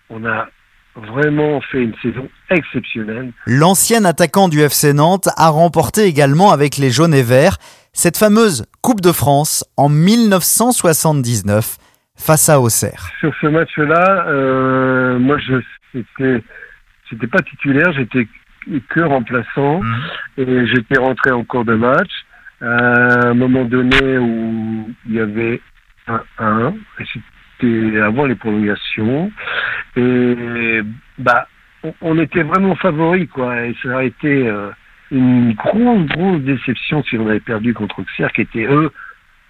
on 0.09 0.25
a 0.25 0.47
vraiment 0.95 1.61
fait 1.61 1.83
une 1.83 1.95
saison 2.01 2.29
exceptionnelle. 2.49 3.31
L'ancien 3.45 4.05
attaquant 4.05 4.49
du 4.49 4.59
FC 4.61 4.93
Nantes 4.93 5.29
a 5.37 5.49
remporté 5.49 6.03
également 6.03 6.51
avec 6.51 6.77
les 6.77 6.89
jaunes 6.89 7.13
et 7.13 7.23
verts 7.23 7.57
cette 7.93 8.17
fameuse 8.17 8.65
Coupe 8.81 9.01
de 9.01 9.11
France 9.11 9.65
en 9.77 9.89
1979 9.89 11.77
face 12.15 12.49
à 12.49 12.59
Auxerre. 12.59 13.09
Sur 13.19 13.33
ce 13.41 13.47
match-là, 13.47 14.25
euh, 14.27 15.19
moi, 15.19 15.37
je 15.39 15.55
n'étais 15.93 16.43
j'étais 17.09 17.27
pas 17.27 17.41
titulaire, 17.41 17.91
j'étais 17.93 18.27
que 18.89 19.01
remplaçant 19.01 19.81
mhm. 19.81 20.01
et 20.37 20.67
j'étais 20.67 20.99
rentré 20.99 21.31
en 21.31 21.43
cours 21.43 21.65
de 21.65 21.75
match 21.75 22.11
à 22.61 23.29
un 23.29 23.33
moment 23.33 23.65
donné 23.65 24.17
où 24.17 24.89
il 25.07 25.13
y 25.13 25.19
avait 25.19 25.61
un 26.07 26.21
1 26.37 26.73
et 26.99 27.03
c'était 27.13 27.99
avant 28.01 28.25
les 28.25 28.35
prolongations 28.35 29.31
et 29.95 30.81
bah 31.17 31.47
on, 32.01 32.19
était 32.19 32.43
vraiment 32.43 32.75
favoris 32.75 33.29
quoi 33.29 33.65
et 33.65 33.75
ça 33.81 33.99
a 33.99 34.03
été 34.03 34.47
euh, 34.47 34.69
une 35.11 35.53
grosse 35.53 36.05
grosse 36.07 36.41
déception 36.41 37.03
si 37.03 37.17
on 37.17 37.27
avait 37.27 37.39
perdu 37.39 37.73
contre 37.73 37.99
Auxerre 37.99 38.31
qui 38.33 38.41
était 38.41 38.65
eux 38.65 38.91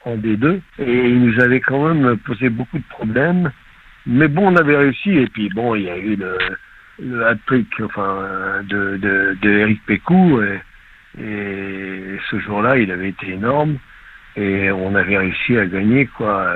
en 0.06 0.16
D2 0.18 0.60
et 0.80 1.10
il 1.10 1.22
nous 1.22 1.40
avait 1.42 1.60
quand 1.60 1.94
même 1.94 2.18
posé 2.18 2.50
beaucoup 2.50 2.78
de 2.78 2.88
problèmes. 2.90 3.52
Mais 4.06 4.28
bon, 4.28 4.48
on 4.48 4.56
avait 4.56 4.78
réussi 4.78 5.12
et 5.12 5.28
puis 5.28 5.50
bon, 5.50 5.76
il 5.76 5.84
y 5.84 5.90
a 5.90 5.98
eu 5.98 6.16
le, 6.16 6.38
le 7.02 7.28
hat-trick 7.28 7.68
enfin, 7.84 8.62
de, 8.64 8.98
de, 8.98 9.38
de 9.42 9.50
Eric 9.50 9.86
Pécou 9.86 10.42
ce 11.20 12.40
jour-là, 12.40 12.78
il 12.78 12.92
avait 12.92 13.10
été 13.10 13.32
énorme 13.32 13.78
et 14.36 14.72
on 14.72 14.96
avait 14.96 15.18
réussi 15.18 15.58
à 15.58 15.66
gagner 15.66 16.06
quoi. 16.06 16.54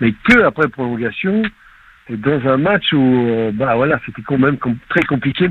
Mais 0.00 0.12
que 0.12 0.42
après 0.42 0.68
prolongation 0.68 1.42
et 2.08 2.16
dans 2.16 2.46
un 2.46 2.56
match 2.56 2.92
où 2.92 3.50
bah 3.54 3.74
voilà, 3.74 4.00
c'était 4.06 4.22
quand 4.22 4.38
même 4.38 4.58
très 4.88 5.02
compliqué. 5.02 5.50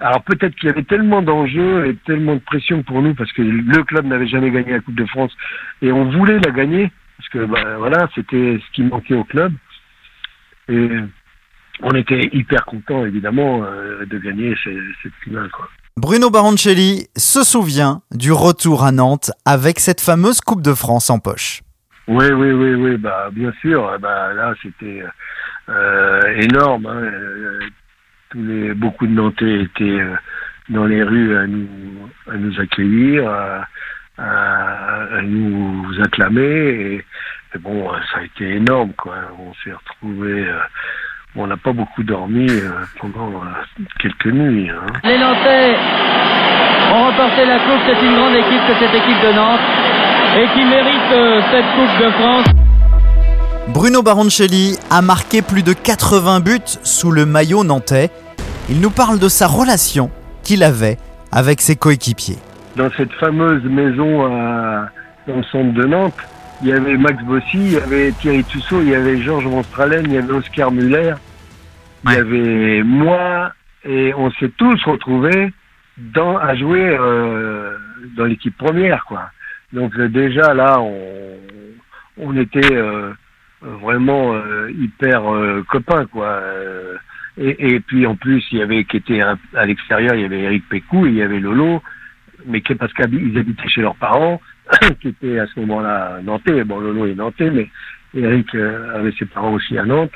Alors 0.00 0.22
peut-être 0.22 0.54
qu'il 0.56 0.68
y 0.68 0.72
avait 0.72 0.82
tellement 0.82 1.20
d'enjeux 1.20 1.86
et 1.86 1.94
tellement 2.06 2.34
de 2.34 2.40
pression 2.40 2.82
pour 2.82 3.02
nous 3.02 3.14
parce 3.14 3.30
que 3.32 3.42
le 3.42 3.82
club 3.84 4.06
n'avait 4.06 4.26
jamais 4.26 4.50
gagné 4.50 4.72
la 4.72 4.80
Coupe 4.80 4.94
de 4.94 5.04
France 5.04 5.36
et 5.82 5.92
on 5.92 6.10
voulait 6.10 6.38
la 6.38 6.50
gagner 6.52 6.90
parce 7.18 7.28
que 7.28 7.44
ben, 7.44 7.76
voilà 7.76 8.08
c'était 8.14 8.58
ce 8.64 8.72
qui 8.72 8.82
manquait 8.82 9.14
au 9.14 9.24
club 9.24 9.52
et 10.70 10.88
on 11.82 11.90
était 11.90 12.30
hyper 12.32 12.64
content 12.64 13.04
évidemment 13.04 13.62
euh, 13.62 14.06
de 14.06 14.18
gagner 14.18 14.54
cette, 14.64 15.12
finale 15.22 15.50
quoi. 15.50 15.68
Bruno 16.00 16.30
Baroncelli 16.30 17.08
se 17.14 17.44
souvient 17.44 18.00
du 18.10 18.32
retour 18.32 18.84
à 18.84 18.90
Nantes 18.90 19.32
avec 19.44 19.78
cette 19.78 20.00
fameuse 20.00 20.40
Coupe 20.40 20.62
de 20.62 20.72
France 20.72 21.10
en 21.10 21.18
poche. 21.18 21.60
Oui, 22.08 22.24
oui, 22.32 22.52
oui, 22.52 22.74
oui, 22.74 22.96
bah 22.96 23.28
bien 23.30 23.52
sûr. 23.60 23.98
Bah 24.00 24.32
là, 24.32 24.54
c'était 24.62 25.02
euh, 25.68 26.20
énorme. 26.36 26.86
Hein 26.86 27.68
tous 28.30 28.42
les, 28.42 28.72
beaucoup 28.72 29.06
de 29.06 29.12
Nantais 29.12 29.64
étaient 29.64 30.00
euh, 30.00 30.16
dans 30.70 30.86
les 30.86 31.02
rues 31.02 31.36
à 31.36 31.46
nous, 31.46 31.68
à 32.30 32.36
nous 32.38 32.58
accueillir, 32.58 33.28
à, 34.16 35.20
nous 35.22 35.84
acclamer. 36.02 37.04
Et, 37.54 37.58
bon, 37.58 37.92
ça 38.10 38.20
a 38.20 38.22
été 38.22 38.54
énorme, 38.54 38.94
quoi. 38.94 39.16
On 39.38 39.52
s'est 39.62 39.74
retrouvés. 39.74 40.48
Euh, 40.48 40.60
on 41.36 41.46
n'a 41.46 41.56
pas 41.56 41.72
beaucoup 41.72 42.02
dormi 42.02 42.46
euh, 42.50 42.70
pendant 43.00 43.30
quelques 44.00 44.26
nuits. 44.26 44.68
Hein. 44.70 44.92
Les 45.04 45.18
Nantais 45.18 45.76
ont 46.92 47.04
remporté 47.04 47.44
la 47.46 47.58
coupe. 47.58 47.80
C'est 47.86 48.06
une 48.06 48.14
grande 48.14 48.34
équipe 48.34 48.66
que 48.66 48.74
cette 48.78 48.94
équipe 48.94 49.22
de 49.22 49.32
Nantes 49.32 49.60
et 50.36 50.46
qui 50.54 50.64
mérite 50.64 51.44
cette 51.50 51.66
coupe 51.76 52.04
de 52.04 52.10
France. 52.12 52.46
Bruno 53.68 54.02
Baroncelli 54.02 54.76
a 54.90 55.00
marqué 55.00 55.42
plus 55.42 55.62
de 55.62 55.72
80 55.72 56.40
buts 56.40 56.58
sous 56.82 57.12
le 57.12 57.24
maillot 57.24 57.62
nantais. 57.62 58.10
Il 58.68 58.80
nous 58.80 58.90
parle 58.90 59.18
de 59.18 59.28
sa 59.28 59.46
relation 59.46 60.10
qu'il 60.42 60.64
avait 60.64 60.98
avec 61.30 61.60
ses 61.60 61.76
coéquipiers. 61.76 62.38
Dans 62.76 62.90
cette 62.96 63.12
fameuse 63.12 63.62
maison 63.64 64.26
à, 64.26 64.86
dans 65.28 65.36
le 65.36 65.42
centre 65.44 65.72
de 65.72 65.84
Nantes, 65.86 66.14
il 66.62 66.68
y 66.68 66.72
avait 66.72 66.96
Max 66.96 67.22
Bossy, 67.24 67.46
il 67.54 67.72
y 67.72 67.76
avait 67.76 68.12
Thierry 68.12 68.44
Tussaud, 68.44 68.82
il 68.82 68.88
y 68.88 68.94
avait 68.94 69.20
Georges 69.22 69.46
Monstralen, 69.46 70.04
il 70.04 70.12
y 70.12 70.18
avait 70.18 70.32
Oscar 70.32 70.70
Muller, 70.70 71.14
il 72.04 72.12
y 72.12 72.16
avait 72.16 72.82
moi, 72.82 73.52
et 73.84 74.12
on 74.14 74.30
s'est 74.32 74.52
tous 74.56 74.82
retrouvés 74.84 75.52
dans, 75.96 76.36
à 76.36 76.54
jouer 76.54 76.96
euh, 76.98 77.76
dans 78.16 78.26
l'équipe 78.26 78.56
première, 78.56 79.04
quoi. 79.06 79.30
Donc 79.72 79.96
euh, 79.98 80.08
déjà 80.08 80.52
là, 80.52 80.80
on, 80.80 81.38
on 82.18 82.36
était 82.36 82.74
euh, 82.74 83.12
vraiment 83.62 84.34
euh, 84.34 84.70
hyper 84.70 85.32
euh, 85.32 85.64
copains, 85.68 86.06
quoi. 86.06 86.42
Et, 87.38 87.74
et 87.74 87.80
puis 87.80 88.06
en 88.06 88.16
plus, 88.16 88.44
il 88.52 88.58
y 88.58 88.62
avait 88.62 88.84
qui 88.84 88.98
était 88.98 89.22
à, 89.22 89.36
à 89.54 89.64
l'extérieur, 89.64 90.14
il 90.14 90.22
y 90.22 90.24
avait 90.24 90.40
Eric 90.40 90.68
Pécou, 90.68 91.06
il 91.06 91.14
y 91.14 91.22
avait 91.22 91.40
Lolo, 91.40 91.82
mais 92.46 92.60
que, 92.60 92.74
parce 92.74 92.92
qu'ils 92.92 93.38
habitaient 93.38 93.68
chez 93.68 93.80
leurs 93.80 93.96
parents, 93.96 94.42
qui 95.00 95.08
étaient 95.08 95.38
à 95.38 95.46
ce 95.46 95.60
moment-là 95.60 96.20
nantais. 96.22 96.64
Bon, 96.64 96.80
Lolo 96.80 97.06
est 97.06 97.14
nantais, 97.14 97.50
mais 97.50 97.68
Eric 98.14 98.54
euh, 98.54 98.98
avait 98.98 99.12
ses 99.12 99.26
parents 99.26 99.52
aussi 99.52 99.78
à 99.78 99.84
Nantes. 99.84 100.12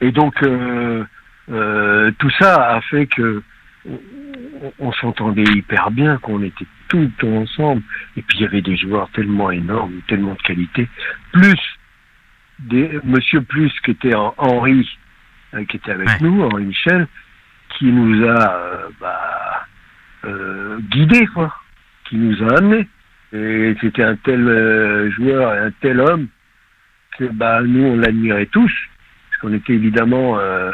Et 0.00 0.12
donc 0.12 0.34
euh, 0.42 1.04
euh, 1.50 2.10
tout 2.18 2.30
ça 2.38 2.74
a 2.76 2.80
fait 2.82 3.06
que 3.06 3.42
on, 3.88 4.72
on 4.78 4.92
s'entendait 4.92 5.44
hyper 5.44 5.90
bien, 5.90 6.18
qu'on 6.18 6.42
était 6.42 6.66
tout 6.88 6.98
le 7.00 7.10
temps 7.18 7.36
ensemble. 7.42 7.82
Et 8.16 8.22
puis 8.22 8.38
il 8.38 8.42
y 8.42 8.46
avait 8.46 8.62
des 8.62 8.76
joueurs 8.76 9.08
tellement 9.10 9.50
énormes, 9.50 10.00
tellement 10.08 10.34
de 10.34 10.42
qualité. 10.42 10.88
Plus 11.32 11.58
des 12.60 12.98
Monsieur 13.04 13.40
Plus 13.42 13.72
qui 13.84 13.92
était 13.92 14.14
en 14.14 14.34
Henri, 14.36 14.88
qui 15.68 15.76
était 15.76 15.92
avec 15.92 16.08
Ouais. 16.08 16.16
nous, 16.20 16.42
Henri 16.42 16.64
Michel, 16.64 17.06
qui 17.78 17.86
nous 17.86 18.26
a 18.26 18.52
euh, 18.52 18.88
bah, 19.00 19.66
guidés, 20.90 21.26
quoi, 21.28 21.54
qui 22.04 22.16
nous 22.16 22.42
a 22.48 22.58
amenés. 22.58 22.88
Et 23.32 23.74
c'était 23.80 24.02
un 24.02 24.16
tel 24.16 24.46
euh, 24.48 25.10
joueur 25.10 25.54
et 25.54 25.58
un 25.58 25.70
tel 25.80 26.00
homme 26.00 26.28
que 27.18 27.24
bah 27.24 27.60
nous 27.62 27.84
on 27.84 27.96
l'admirait 27.96 28.46
tous, 28.46 28.72
parce 29.30 29.40
qu'on 29.40 29.52
était 29.52 29.74
évidemment, 29.74 30.38
euh, 30.38 30.70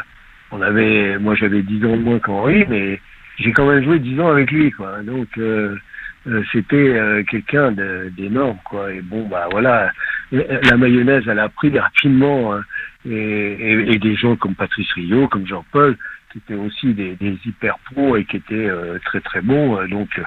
on 0.51 0.61
avait, 0.61 1.17
moi 1.17 1.35
j'avais 1.35 1.63
10 1.63 1.85
ans 1.85 1.97
de 1.97 2.01
moins 2.01 2.19
qu'Henri, 2.19 2.65
mais 2.69 3.01
j'ai 3.39 3.51
quand 3.51 3.67
même 3.67 3.83
joué 3.83 3.99
10 3.99 4.19
ans 4.21 4.29
avec 4.29 4.51
lui, 4.51 4.71
quoi. 4.71 5.01
Donc 5.03 5.27
euh, 5.37 5.75
euh, 6.27 6.43
c'était 6.51 6.75
euh, 6.75 7.23
quelqu'un 7.23 7.71
d'énorme, 7.71 8.57
quoi. 8.63 8.93
Et 8.93 9.01
bon 9.01 9.27
bah 9.27 9.47
voilà, 9.51 9.91
la 10.31 10.61
la 10.61 10.77
mayonnaise 10.77 11.23
elle 11.27 11.39
a 11.39 11.49
pris 11.49 11.77
rapidement, 11.77 12.53
hein. 12.53 12.63
et, 13.05 13.11
et, 13.11 13.93
et 13.93 13.99
des 13.99 14.15
gens 14.15 14.35
comme 14.35 14.55
Patrice 14.55 14.91
Rio, 14.93 15.27
comme 15.27 15.47
Jean-Paul, 15.47 15.97
qui 16.35 16.39
étaient 16.39 16.61
aussi 16.61 16.93
des, 16.93 17.15
des 17.15 17.37
hyper 17.45 17.77
pros 17.79 18.17
et 18.17 18.25
qui 18.25 18.37
étaient 18.37 18.67
euh, 18.69 18.99
très 19.05 19.21
très 19.21 19.41
bons, 19.41 19.77
euh, 19.77 19.87
donc 19.87 20.09
euh, 20.19 20.23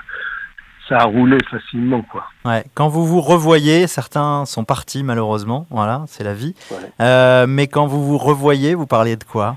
ça 0.88 0.98
a 0.98 1.04
roulé 1.04 1.36
facilement, 1.50 2.02
quoi. 2.02 2.24
Ouais, 2.44 2.64
quand 2.74 2.88
vous 2.88 3.06
vous 3.06 3.20
revoyez, 3.20 3.86
certains 3.86 4.44
sont 4.46 4.64
partis 4.64 5.02
malheureusement, 5.04 5.66
voilà, 5.70 6.04
c'est 6.06 6.24
la 6.24 6.34
vie. 6.34 6.54
Ouais. 6.70 6.76
Euh, 7.00 7.46
mais 7.46 7.66
quand 7.66 7.86
vous 7.86 8.04
vous 8.04 8.18
revoyez, 8.18 8.74
vous 8.74 8.86
parliez 8.86 9.16
de 9.16 9.24
quoi? 9.24 9.56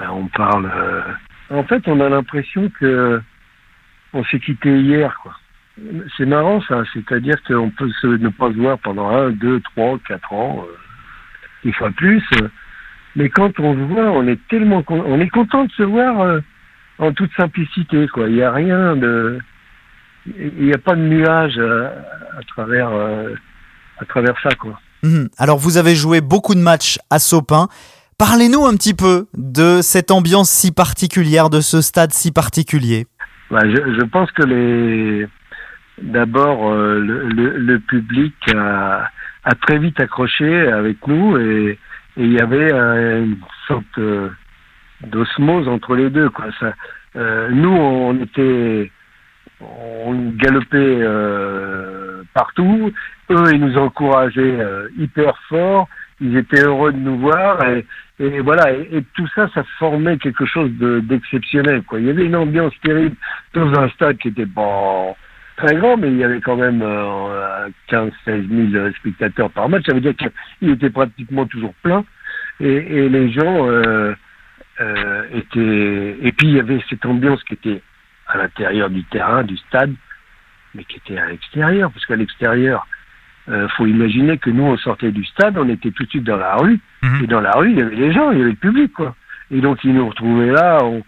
Ben, 0.00 0.10
on 0.10 0.26
parle. 0.28 0.70
euh, 0.74 1.02
En 1.50 1.62
fait, 1.64 1.82
on 1.86 2.00
a 2.00 2.08
l'impression 2.08 2.70
que 2.80 3.22
on 4.12 4.24
s'est 4.24 4.40
quitté 4.40 4.80
hier, 4.80 5.16
quoi. 5.22 5.32
C'est 6.16 6.26
marrant 6.26 6.60
ça, 6.68 6.82
c'est-à-dire 6.92 7.36
qu'on 7.46 7.70
peut 7.70 7.90
se, 8.00 8.06
ne 8.06 8.28
pas 8.28 8.48
se 8.52 8.56
voir 8.56 8.78
pendant 8.78 9.08
un, 9.08 9.30
deux, 9.30 9.60
trois, 9.60 9.98
quatre 10.06 10.32
ans, 10.32 10.64
euh, 10.68 10.76
des 11.64 11.72
fois 11.72 11.90
plus. 11.90 12.22
mais 13.16 13.28
quand 13.28 13.58
on 13.60 13.74
se 13.74 13.80
voit, 13.92 14.10
on 14.12 14.26
est 14.28 14.38
tellement, 14.48 14.82
con- 14.84 15.02
on 15.06 15.20
est 15.20 15.28
content 15.30 15.64
de 15.64 15.72
se 15.72 15.82
voir 15.82 16.20
euh, 16.20 16.40
en 16.98 17.12
toute 17.12 17.32
simplicité, 17.36 18.06
quoi. 18.08 18.28
Il 18.28 18.34
n'y 18.36 18.42
a 18.42 18.52
rien 18.52 18.94
de, 18.96 19.38
il 20.26 20.64
n'y 20.66 20.72
a 20.72 20.78
pas 20.78 20.94
de 20.94 21.02
nuage 21.02 21.58
euh, 21.58 21.88
à, 22.38 22.42
travers, 22.48 22.90
euh, 22.90 23.34
à 23.98 24.04
travers 24.04 24.34
ça, 24.42 24.50
quoi. 24.54 24.80
Mhm. 25.02 25.28
Alors 25.38 25.58
vous 25.58 25.76
avez 25.76 25.94
joué 25.94 26.20
beaucoup 26.20 26.54
de 26.54 26.60
matchs 26.60 26.98
à 27.10 27.18
Sopin. 27.18 27.68
Parlez-nous 28.16 28.64
un 28.64 28.74
petit 28.74 28.94
peu 28.94 29.26
de 29.36 29.80
cette 29.82 30.10
ambiance 30.10 30.48
si 30.48 30.72
particulière, 30.72 31.50
de 31.50 31.60
ce 31.60 31.80
stade 31.82 32.12
si 32.12 32.32
particulier. 32.32 33.06
Bah, 33.50 33.60
je, 33.64 33.76
je 33.76 34.04
pense 34.06 34.30
que 34.32 34.42
les 34.44 35.28
d'abord 36.00 36.70
euh, 36.72 36.98
le, 36.98 37.28
le, 37.28 37.56
le 37.58 37.78
public 37.78 38.34
a, 38.54 39.08
a 39.44 39.54
très 39.54 39.78
vite 39.78 40.00
accroché 40.00 40.68
avec 40.68 41.06
nous 41.06 41.36
et 41.38 41.78
il 42.16 42.32
y 42.32 42.40
avait 42.40 42.72
euh, 42.72 43.24
une 43.24 43.36
sorte 43.68 43.98
euh, 43.98 44.28
d'osmose 45.06 45.68
entre 45.68 45.94
les 45.94 46.10
deux 46.10 46.30
quoi 46.30 46.46
ça 46.58 46.72
nous 47.50 47.70
on 47.70 48.20
était 48.20 48.90
on 49.60 50.30
galopait 50.36 50.98
euh, 51.00 52.22
partout. 52.34 52.92
Eux 53.30 53.44
ils 53.52 53.60
nous 53.60 53.76
encourageaient 53.78 54.60
euh, 54.60 54.88
hyper 54.98 55.36
fort. 55.48 55.88
Ils 56.20 56.36
étaient 56.36 56.62
heureux 56.64 56.92
de 56.92 56.98
nous 56.98 57.18
voir. 57.18 57.58
Et, 57.68 57.84
et 58.20 58.40
voilà. 58.40 58.72
Et, 58.72 59.04
tout 59.14 59.26
ça 59.34 59.48
ça 59.54 59.64
formait 59.78 60.18
quelque 60.18 60.44
chose 60.46 60.70
de- 60.78 61.00
d'exceptionnel 61.00 61.82
il 61.98 62.04
y 62.04 62.10
avait 62.10 62.26
une 62.26 62.36
ambiance 62.36 62.72
terrible 62.82 63.16
dans 63.54 63.72
un 63.80 63.88
stade 63.90 64.18
qui 64.18 64.28
était 64.28 64.46
bon 64.46 65.14
très 65.56 65.76
grand 65.76 65.96
mais 65.96 66.08
il 66.08 66.16
y 66.16 66.24
avait 66.24 66.40
quand 66.40 66.56
même 66.56 66.82
euh, 66.82 67.68
15 67.88 68.12
16 68.24 68.44
000 68.72 68.90
spectateurs 68.98 69.50
par 69.50 69.68
match. 69.68 69.84
Ça 69.86 69.94
veut 69.94 70.00
dire 70.00 70.14
qu'il 70.16 70.70
était 70.70 70.90
pratiquement 70.90 71.46
toujours 71.46 71.74
plein. 71.82 72.04
Et, 72.60 72.66
et 72.68 73.08
les 73.08 73.30
gens 73.32 73.68
euh, 73.68 74.14
euh, 74.80 75.22
étaient 75.32 76.16
et 76.22 76.32
puis 76.32 76.48
il 76.48 76.56
y 76.56 76.60
avait 76.60 76.80
cette 76.90 77.06
ambiance 77.06 77.42
qui 77.44 77.54
était 77.54 77.80
à 78.34 78.38
l'intérieur 78.38 78.90
du 78.90 79.04
terrain 79.04 79.42
du 79.42 79.56
stade 79.56 79.92
mais 80.74 80.84
qui 80.84 80.96
était 80.96 81.18
à 81.18 81.26
l'extérieur 81.28 81.90
parce 81.92 82.04
qu'à 82.06 82.16
l'extérieur 82.16 82.86
euh, 83.48 83.68
faut 83.76 83.86
imaginer 83.86 84.38
que 84.38 84.50
nous 84.50 84.64
on 84.64 84.76
sortait 84.78 85.12
du 85.12 85.24
stade 85.24 85.56
on 85.58 85.68
était 85.68 85.90
tout 85.90 86.04
de 86.04 86.08
suite 86.10 86.24
dans 86.24 86.36
la 86.36 86.56
rue 86.56 86.80
Mhm. 87.02 87.24
et 87.24 87.26
dans 87.26 87.40
la 87.40 87.52
rue 87.52 87.70
il 87.70 87.78
y 87.78 87.82
avait 87.82 87.96
les 87.96 88.12
gens 88.12 88.30
il 88.30 88.38
y 88.38 88.40
avait 88.42 88.50
le 88.50 88.56
public 88.56 88.92
quoi 88.92 89.14
et 89.50 89.60
donc 89.60 89.84
ils 89.84 89.92
nous 89.94 90.08
retrouvaient 90.08 90.50
là 90.52 90.78
on, 90.82 91.02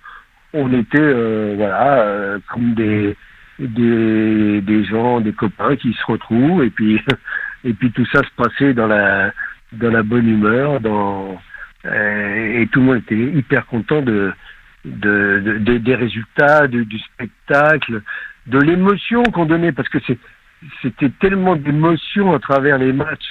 on 0.52 0.72
était 0.72 0.98
euh, 1.00 1.54
voilà 1.56 2.00
euh, 2.02 2.38
comme 2.52 2.74
des 2.74 3.16
des 3.58 4.60
des 4.60 4.84
gens 4.84 5.20
des 5.20 5.32
copains 5.32 5.76
qui 5.76 5.92
se 5.94 6.04
retrouvent 6.06 6.62
et 6.62 6.70
puis 6.70 7.00
et 7.64 7.72
puis 7.72 7.90
tout 7.92 8.06
ça 8.12 8.20
se 8.22 8.30
passait 8.36 8.74
dans 8.74 8.86
la 8.86 9.32
dans 9.72 9.90
la 9.90 10.02
bonne 10.02 10.28
humeur 10.28 10.80
dans 10.80 11.40
euh, 11.86 12.60
et 12.60 12.66
tout 12.68 12.80
le 12.80 12.86
monde 12.86 12.96
était 12.98 13.16
hyper 13.16 13.66
content 13.66 14.02
de 14.02 14.32
de, 14.86 15.42
de- 15.44 15.58
de- 15.58 15.78
des 15.78 15.94
résultats 15.94 16.66
de- 16.68 16.84
du 16.84 16.98
spectacle 17.00 18.02
de 18.46 18.58
l'émotion 18.58 19.22
qu'on 19.24 19.44
donnait 19.46 19.72
parce 19.72 19.88
que 19.88 19.98
c'était 20.82 21.10
tellement 21.20 21.56
d'émotions 21.56 22.32
à 22.34 22.38
travers 22.38 22.78
les 22.78 22.92
matchs 22.92 23.28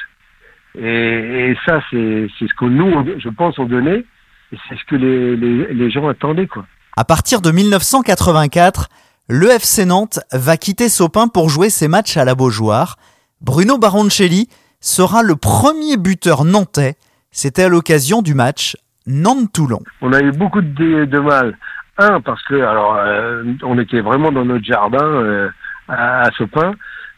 et, 0.77 1.51
et 1.51 1.57
ça 1.65 1.81
c'est 1.89 2.27
c'est 2.37 2.47
ce 2.47 2.53
que 2.53 2.65
nous 2.65 2.93
je 3.17 3.29
pense 3.29 3.57
on 3.57 3.65
donnait 3.65 4.05
et 4.51 4.57
c'est 4.69 4.77
ce 4.77 4.83
que 4.85 4.95
les, 4.95 5.35
les, 5.37 5.73
les 5.73 5.89
gens 5.89 6.07
attendaient 6.09 6.47
quoi 6.47 6.65
À 6.97 7.03
partir 7.05 7.41
de 7.41 7.49
1984, 7.51 8.89
le 9.27 9.49
FC 9.49 9.85
Nantes 9.85 10.19
va 10.31 10.55
quitter 10.57 10.87
Sopin 10.89 11.27
pour 11.27 11.49
jouer 11.49 11.69
ses 11.69 11.87
matchs 11.87 12.15
à 12.17 12.25
la 12.25 12.35
Beaujoire. 12.35 12.97
Bruno 13.41 13.77
Baroncelli 13.77 14.47
sera 14.81 15.23
le 15.23 15.35
premier 15.35 15.97
buteur 15.97 16.45
nantais. 16.45 16.95
C'était 17.31 17.63
à 17.63 17.69
l'occasion 17.69 18.21
du 18.21 18.33
match 18.35 18.77
Nantes-Toulon. 19.07 19.81
on 20.01 20.13
a 20.13 20.21
eu 20.21 20.31
beaucoup 20.31 20.61
de, 20.61 21.05
de 21.05 21.19
mal. 21.19 21.57
Un, 21.97 22.19
parce 22.21 22.43
que 22.43 22.55
alors 22.55 22.97
euh, 22.97 23.43
on 23.63 23.79
était 23.79 24.01
vraiment 24.01 24.31
dans 24.31 24.43
notre 24.43 24.65
jardin 24.65 25.05
euh, 25.05 25.49
à, 25.87 26.21
à 26.23 26.31
Sopin 26.31 26.73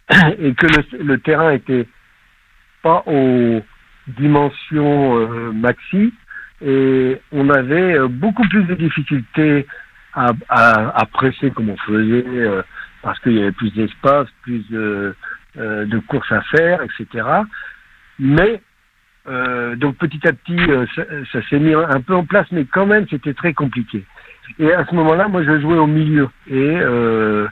et 0.39 0.53
que 0.53 0.67
le, 0.67 1.03
le 1.03 1.19
terrain 1.19 1.51
était 1.51 1.87
pas 2.83 3.03
aux 3.07 3.61
dimensions 4.07 5.17
euh, 5.17 5.51
maxi 5.51 6.13
et 6.61 7.19
on 7.31 7.49
avait 7.49 7.97
euh, 7.97 8.07
beaucoup 8.07 8.47
plus 8.49 8.63
de 8.65 8.75
difficultés 8.75 9.65
à, 10.13 10.31
à, 10.49 10.99
à 11.01 11.05
presser 11.05 11.51
comme 11.51 11.69
on 11.69 11.77
faisait 11.77 12.23
euh, 12.27 12.61
parce 13.01 13.19
qu'il 13.19 13.33
y 13.33 13.41
avait 13.41 13.51
plus 13.51 13.73
d'espace, 13.73 14.27
plus 14.41 14.67
de, 14.69 15.15
euh, 15.57 15.85
de 15.85 15.99
courses 15.99 16.31
à 16.31 16.41
faire, 16.41 16.81
etc. 16.81 17.25
Mais 18.19 18.61
euh, 19.27 19.75
donc 19.75 19.97
petit 19.97 20.25
à 20.27 20.33
petit, 20.33 20.59
euh, 20.59 20.85
ça, 20.95 21.03
ça 21.31 21.47
s'est 21.49 21.59
mis 21.59 21.73
un 21.73 22.01
peu 22.01 22.15
en 22.15 22.25
place, 22.25 22.47
mais 22.51 22.65
quand 22.65 22.85
même, 22.85 23.05
c'était 23.09 23.33
très 23.33 23.53
compliqué. 23.53 24.05
Et 24.59 24.71
à 24.71 24.85
ce 24.85 24.95
moment-là, 24.95 25.27
moi, 25.27 25.43
je 25.43 25.59
jouais 25.59 25.77
au 25.77 25.87
milieu. 25.87 26.29
Et 26.47 26.53
euh, 26.55 27.47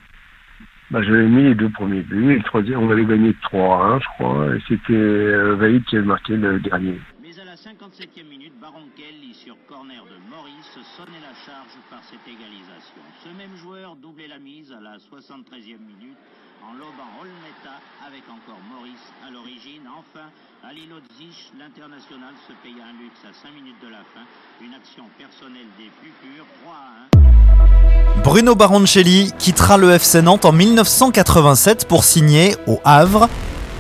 bah, 0.91 1.01
j'avais 1.03 1.27
mis 1.27 1.43
les 1.43 1.55
deux 1.55 1.69
premiers 1.69 2.01
buts. 2.01 2.31
Et 2.31 2.38
le 2.38 2.43
troisième, 2.43 2.79
on 2.79 2.89
avait 2.89 3.05
gagné 3.05 3.35
3-1, 3.51 4.01
je 4.01 4.07
crois. 4.15 4.55
Et 4.55 4.59
c'était 4.67 4.93
euh, 4.93 5.55
Vaïd 5.55 5.83
qui 5.85 5.97
avait 5.97 6.05
marqué 6.05 6.35
le 6.35 6.59
dernier. 6.59 6.99
Mais 7.21 7.39
à 7.39 7.45
la 7.45 7.55
57e 7.55 8.27
minute, 8.29 8.53
Baronkelli 8.61 9.33
sur 9.33 9.55
corner 9.67 10.03
de 10.05 10.29
Maurice 10.29 10.79
sonnait 10.95 11.21
la 11.21 11.35
charge 11.45 11.75
par 11.89 12.03
cette 12.03 12.25
égalisation. 12.27 13.01
Ce 13.23 13.29
même 13.38 13.55
joueur 13.57 13.95
doublait 13.97 14.27
la 14.27 14.39
mise 14.39 14.71
à 14.71 14.81
la 14.81 14.97
73e 14.97 15.79
minute 15.79 16.17
en 16.63 16.73
lobant 16.73 17.11
Olmeta 17.21 17.75
avec 18.05 18.23
encore 18.29 18.59
Maurice 18.69 19.07
à 19.25 19.31
l'origine. 19.31 19.83
Enfin, 19.89 20.27
Lodzic, 20.63 21.51
l'international, 21.59 22.33
se 22.47 22.53
paya 22.61 22.85
un 22.85 22.93
luxe 23.01 23.19
à 23.23 23.33
5 23.33 23.53
minutes 23.55 23.81
de 23.81 23.89
la 23.89 24.03
fin. 24.13 24.25
Une 24.61 24.73
action 24.73 25.03
personnelle 25.17 25.67
des 25.77 25.89
plus 26.01 26.11
purs, 26.21 26.45
3 26.63 26.73
à 26.73 28.19
1. 28.19 28.21
Bruno 28.21 28.55
Baroncelli 28.55 29.31
quittera 29.37 29.77
le 29.77 29.91
FC 29.91 30.21
Nantes 30.21 30.45
en 30.45 30.51
1987 30.51 31.87
pour 31.87 32.03
signer 32.03 32.55
au 32.67 32.79
Havre. 32.83 33.29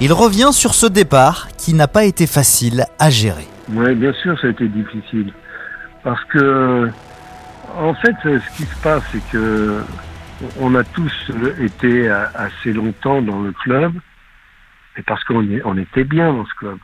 Il 0.01 0.13
revient 0.13 0.49
sur 0.51 0.73
ce 0.73 0.85
départ 0.85 1.47
qui 1.57 1.73
n'a 1.73 1.87
pas 1.87 2.05
été 2.05 2.27
facile 2.27 2.85
à 2.99 3.09
gérer. 3.09 3.47
Oui, 3.69 3.95
bien 3.95 4.13
sûr, 4.13 4.39
ça 4.39 4.47
a 4.47 4.49
été 4.51 4.67
difficile. 4.67 5.33
Parce 6.03 6.23
que, 6.25 6.89
en 7.77 7.93
fait, 7.95 8.15
ce 8.23 8.57
qui 8.57 8.63
se 8.63 8.75
passe, 8.81 9.03
c'est 9.11 9.27
que 9.31 9.81
on 10.59 10.75
a 10.75 10.83
tous 10.83 11.31
été 11.59 12.09
assez 12.09 12.73
longtemps 12.73 13.21
dans 13.21 13.41
le 13.41 13.51
club, 13.51 13.93
et 14.97 15.01
parce 15.01 15.23
qu'on 15.23 15.45
on 15.65 15.77
était 15.77 16.03
bien 16.03 16.33
dans 16.33 16.45
ce 16.45 16.53
club. 16.55 16.77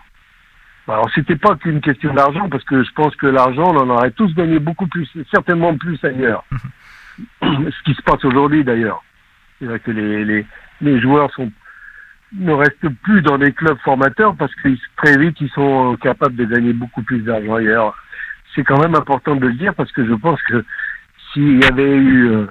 Alors, 0.88 1.10
c'était 1.14 1.36
pas 1.36 1.56
qu'une 1.56 1.80
question 1.80 2.14
d'argent, 2.14 2.50
parce 2.50 2.64
que 2.64 2.84
je 2.84 2.92
pense 2.94 3.16
que 3.16 3.28
l'argent, 3.28 3.74
on 3.74 3.78
en 3.78 3.90
aurait 3.90 4.12
tous 4.12 4.34
gagné 4.34 4.60
beaucoup 4.60 4.88
plus, 4.88 5.10
certainement 5.32 5.78
plus 5.78 6.04
ailleurs. 6.04 6.44
ce 7.42 7.84
qui 7.86 7.94
se 7.94 8.02
passe 8.02 8.24
aujourd'hui, 8.26 8.64
d'ailleurs. 8.64 9.04
C'est 9.60 9.68
vrai 9.68 9.80
que 9.80 9.92
les, 9.92 10.26
les, 10.26 10.46
les 10.82 11.00
joueurs 11.00 11.32
sont 11.34 11.52
ne 12.34 12.54
restent 12.54 12.90
plus 13.04 13.22
dans 13.22 13.38
les 13.38 13.52
clubs 13.52 13.78
formateurs 13.80 14.36
parce 14.36 14.54
que 14.56 14.70
très 14.96 15.18
vite 15.18 15.36
ils 15.42 15.50
sont 15.50 15.98
capables 16.02 16.36
de 16.36 16.46
gagner 16.46 16.74
beaucoup 16.74 17.04
plus 17.04 17.20
d'argent 17.20 17.56
ailleurs. 17.56 17.96
C'est 18.56 18.64
quand 18.64 18.80
même 18.80 18.96
important 18.96 19.36
de 19.36 19.48
le 19.48 19.54
dire 19.54 19.74
parce 19.76 19.92
que 19.92 20.06
je 20.06 20.14
pense 20.14 20.42
que 20.44 20.64
s'il 21.32 21.62
y 21.62 21.66
avait 21.66 21.96
eu, 21.96 22.30
euh, 22.30 22.48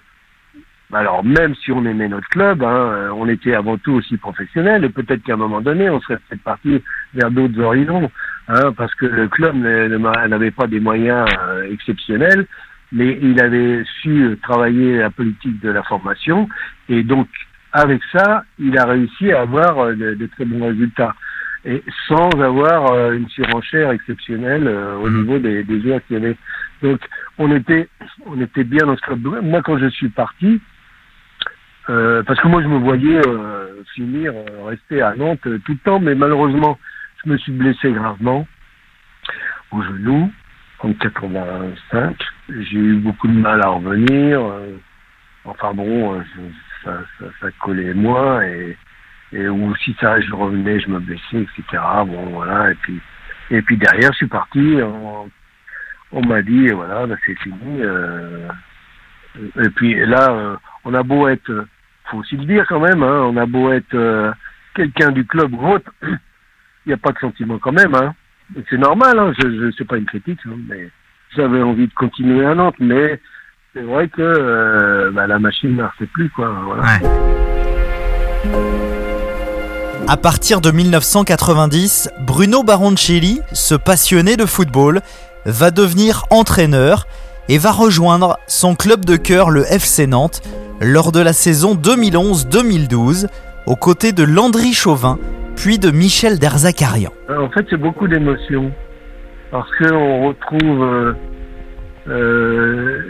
alors 0.93 1.25
même 1.25 1.55
si 1.55 1.73
on 1.73 1.85
aimait 1.85 2.09
notre 2.09 2.29
club, 2.29 2.63
hein, 2.63 3.11
on 3.15 3.29
était 3.29 3.55
avant 3.55 3.79
tout 3.79 3.93
aussi 3.93 4.17
professionnel 4.17 4.85
et 4.85 4.89
peut-être 4.89 5.23
qu'à 5.23 5.35
un 5.35 5.37
moment 5.37 5.61
donné 5.61 5.89
on 5.91 6.01
serait 6.01 6.19
peut-être 6.29 6.43
parti 6.43 6.83
vers 7.15 7.31
d'autres 7.31 7.61
horizons, 7.61 8.11
hein, 8.49 8.73
parce 8.77 8.95
que 8.95 9.07
le 9.07 9.29
club 9.29 9.57
n'avait 9.57 10.51
pas 10.51 10.67
des 10.67 10.81
moyens 10.81 11.29
euh, 11.39 11.71
exceptionnels, 11.71 12.47
mais 12.93 13.19
il 13.23 13.41
avait 13.41 13.85
su 14.03 14.37
travailler 14.43 14.99
la 14.99 15.11
politique 15.11 15.61
de 15.61 15.71
la 15.71 15.83
formation 15.83 16.49
et 16.89 17.03
donc 17.03 17.29
avec 17.73 18.03
ça, 18.13 18.45
il 18.59 18.77
a 18.79 18.85
réussi 18.85 19.33
à 19.33 19.43
avoir 19.43 19.79
euh, 19.79 19.95
de, 19.95 20.27
très 20.27 20.45
bons 20.45 20.67
résultats. 20.67 21.15
Et 21.65 21.83
sans 22.09 22.31
avoir 22.41 22.93
euh, 22.93 23.13
une 23.13 23.29
surenchère 23.29 23.91
exceptionnelle 23.91 24.67
euh, 24.67 24.97
au 24.97 25.09
mmh. 25.09 25.17
niveau 25.17 25.39
des, 25.39 25.63
des 25.63 25.81
joueurs 25.81 26.01
qu'il 26.07 26.19
y 26.19 26.21
avait. 26.21 26.37
Donc, 26.83 27.01
on 27.39 27.55
était, 27.55 27.89
on 28.27 28.41
était 28.41 28.65
bien 28.65 28.87
dans 28.87 28.97
ce 28.97 29.03
club. 29.03 29.21
Moi, 29.43 29.61
quand 29.63 29.79
je 29.79 29.89
suis 29.89 30.09
parti, 30.09 30.61
parce 32.27 32.41
que 32.41 32.49
moi, 32.49 32.63
je 32.63 32.69
me 32.69 32.79
voyais 32.79 33.21
finir, 33.95 34.33
rester 34.67 35.03
à 35.03 35.15
Nantes 35.15 35.41
tout 35.43 35.73
le 35.73 35.79
temps, 35.79 36.01
mais 36.01 36.15
malheureusement, 36.15 36.79
je 37.25 37.31
me 37.31 37.37
suis 37.39 37.53
blessé 37.53 37.93
gravement 37.93 38.47
au 39.73 39.83
genou 39.83 40.33
en 40.81 40.93
85. 40.93 42.17
J'ai 42.49 42.79
eu 42.79 42.97
beaucoup 42.97 43.29
de 43.29 43.39
mal 43.39 43.63
à 43.63 43.69
revenir. 43.69 44.41
enfin 45.45 45.75
bon, 45.75 46.23
ça, 46.85 47.51
collait 47.61 47.95
moins 47.95 48.43
et, 48.43 48.77
ou 49.49 49.75
si 49.77 49.95
ça 50.01 50.21
je 50.21 50.33
revenais 50.33 50.81
je 50.81 50.89
me 50.89 50.99
blessais 50.99 51.43
etc 51.43 51.83
bon 52.07 52.27
voilà 52.31 52.73
et 52.73 52.75
puis 52.77 53.01
et 53.51 53.63
puis 53.63 53.77
derrière 53.77 54.11
je 54.13 54.19
suis 54.19 54.27
parti 54.27 54.79
on, 56.13 56.21
m'a 56.27 56.43
dit 56.43 56.69
voilà 56.69 57.07
bah, 57.07 57.15
c'est 57.25 57.39
fini 57.39 57.81
euh, 57.81 58.49
et 59.63 59.71
puis 59.71 59.95
là 60.07 60.31
euh, 60.31 60.57
on 60.85 60.95
a 60.95 61.03
beau 61.03 61.29
être 61.29 61.67
faut 62.11 62.19
aussi 62.19 62.37
le 62.37 62.45
dire 62.45 62.67
quand 62.69 62.81
même 62.81 63.03
hein, 63.03 63.23
on 63.25 63.37
a 63.37 63.47
beau 63.47 63.73
être 63.73 63.95
euh, 63.95 64.33
quelqu'un 64.75 65.11
du 65.11 65.27
club 65.27 65.53
ou 65.55 65.79
il 66.07 66.19
n'y 66.87 66.93
a 66.93 66.97
pas 66.97 67.13
de 67.13 67.19
sentiment 67.19 67.59
quand 67.59 67.73
même 67.73 67.95
hein 67.95 68.15
c'est 68.69 68.79
normal 68.79 69.19
hein, 69.19 69.33
je, 69.39 69.83
pas 69.85 69.97
une 69.97 70.07
critique 70.07 70.41
hein, 70.47 70.57
mais 70.69 70.91
j'avais 71.37 71.63
envie 71.63 71.87
de 71.87 71.95
continuer 71.95 72.45
à 72.45 72.55
Nantes 72.55 72.77
mais 72.81 73.21
c'est 73.73 73.83
vrai 73.83 74.09
que 74.09 74.21
euh, 74.21 75.13
bah, 75.13 75.29
la 75.29 75.39
machine 75.39 75.71
ne 75.71 75.83
marchait 75.83 76.07
plus. 76.07 76.29
Quoi. 76.31 76.53
À 80.09 80.17
partir 80.17 80.61
de 80.61 80.73
1990, 80.73 82.11
Bruno 82.21 82.65
Baroncelli, 82.65 83.41
ce 83.53 83.77
passionné 83.77 84.37
de 84.37 84.45
football, 84.45 85.03
va 85.47 85.71
devenir 85.71 86.25
entraîneur 86.31 87.07
et 87.49 87.59
va 87.59 87.71
rejoindre 87.71 88.39
son 88.49 88.75
club 88.75 89.05
de 89.05 89.15
cœur, 89.15 89.51
le 89.51 89.65
FC 89.73 90.09
Nantes, 90.09 90.43
lors 90.81 91.13
de 91.13 91.21
la 91.21 91.33
saison 91.33 91.75
2011-2012, 91.75 93.29
aux 93.67 93.77
côtés 93.77 94.13
de 94.13 94.25
Landry 94.25 94.73
Chauvin, 94.73 95.19
puis 95.57 95.79
de 95.79 95.91
Michel 95.91 96.39
Derzakarian. 96.39 97.13
En 97.29 97.51
fait, 97.51 97.67
c'est 97.69 97.77
beaucoup 97.77 98.09
d'émotions, 98.09 98.73
parce 99.51 99.69
qu'on 99.79 100.29
retrouve 100.29 100.83
euh, 100.83 101.13
euh, 102.09 103.03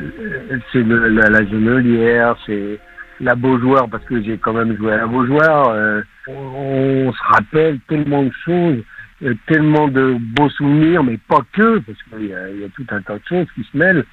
c'est 0.72 0.82
la, 0.82 1.30
la 1.30 1.46
Genelière, 1.46 2.36
c'est 2.46 2.78
la 3.20 3.34
Beaujoire, 3.34 3.88
parce 3.88 4.04
que 4.04 4.22
j'ai 4.22 4.38
quand 4.38 4.52
même 4.52 4.76
joué 4.76 4.92
à 4.92 4.98
la 4.98 5.06
Beaujoire. 5.06 5.68
Euh, 5.70 6.02
on, 6.28 7.12
se 7.12 7.22
rappelle 7.32 7.78
tellement 7.88 8.24
de 8.24 8.32
choses, 8.44 8.82
euh, 9.22 9.34
tellement 9.46 9.88
de 9.88 10.16
beaux 10.18 10.50
souvenirs, 10.50 11.04
mais 11.04 11.18
pas 11.28 11.42
que, 11.52 11.78
parce 11.78 11.98
qu'il 12.02 12.26
y, 12.26 12.34
a 12.34 12.68
tout 12.74 12.86
un 12.90 13.00
tas 13.00 13.18
de 13.18 13.24
choses 13.28 13.46
qui 13.54 13.62
se 13.70 13.76
mêlent, 13.76 14.04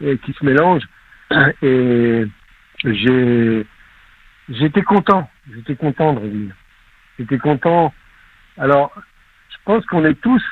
qui 0.00 0.32
se 0.32 0.44
mélangent. 0.44 0.88
Et 1.62 2.24
j'ai, 2.92 3.66
j'étais 4.48 4.82
content, 4.82 5.28
j'étais 5.52 5.76
content 5.76 6.14
de 6.14 6.18
revenir. 6.20 6.54
J'étais 7.18 7.38
content. 7.38 7.92
Alors, 8.58 8.92
je 9.50 9.56
pense 9.64 9.84
qu'on 9.86 10.04
est 10.04 10.20
tous, 10.20 10.42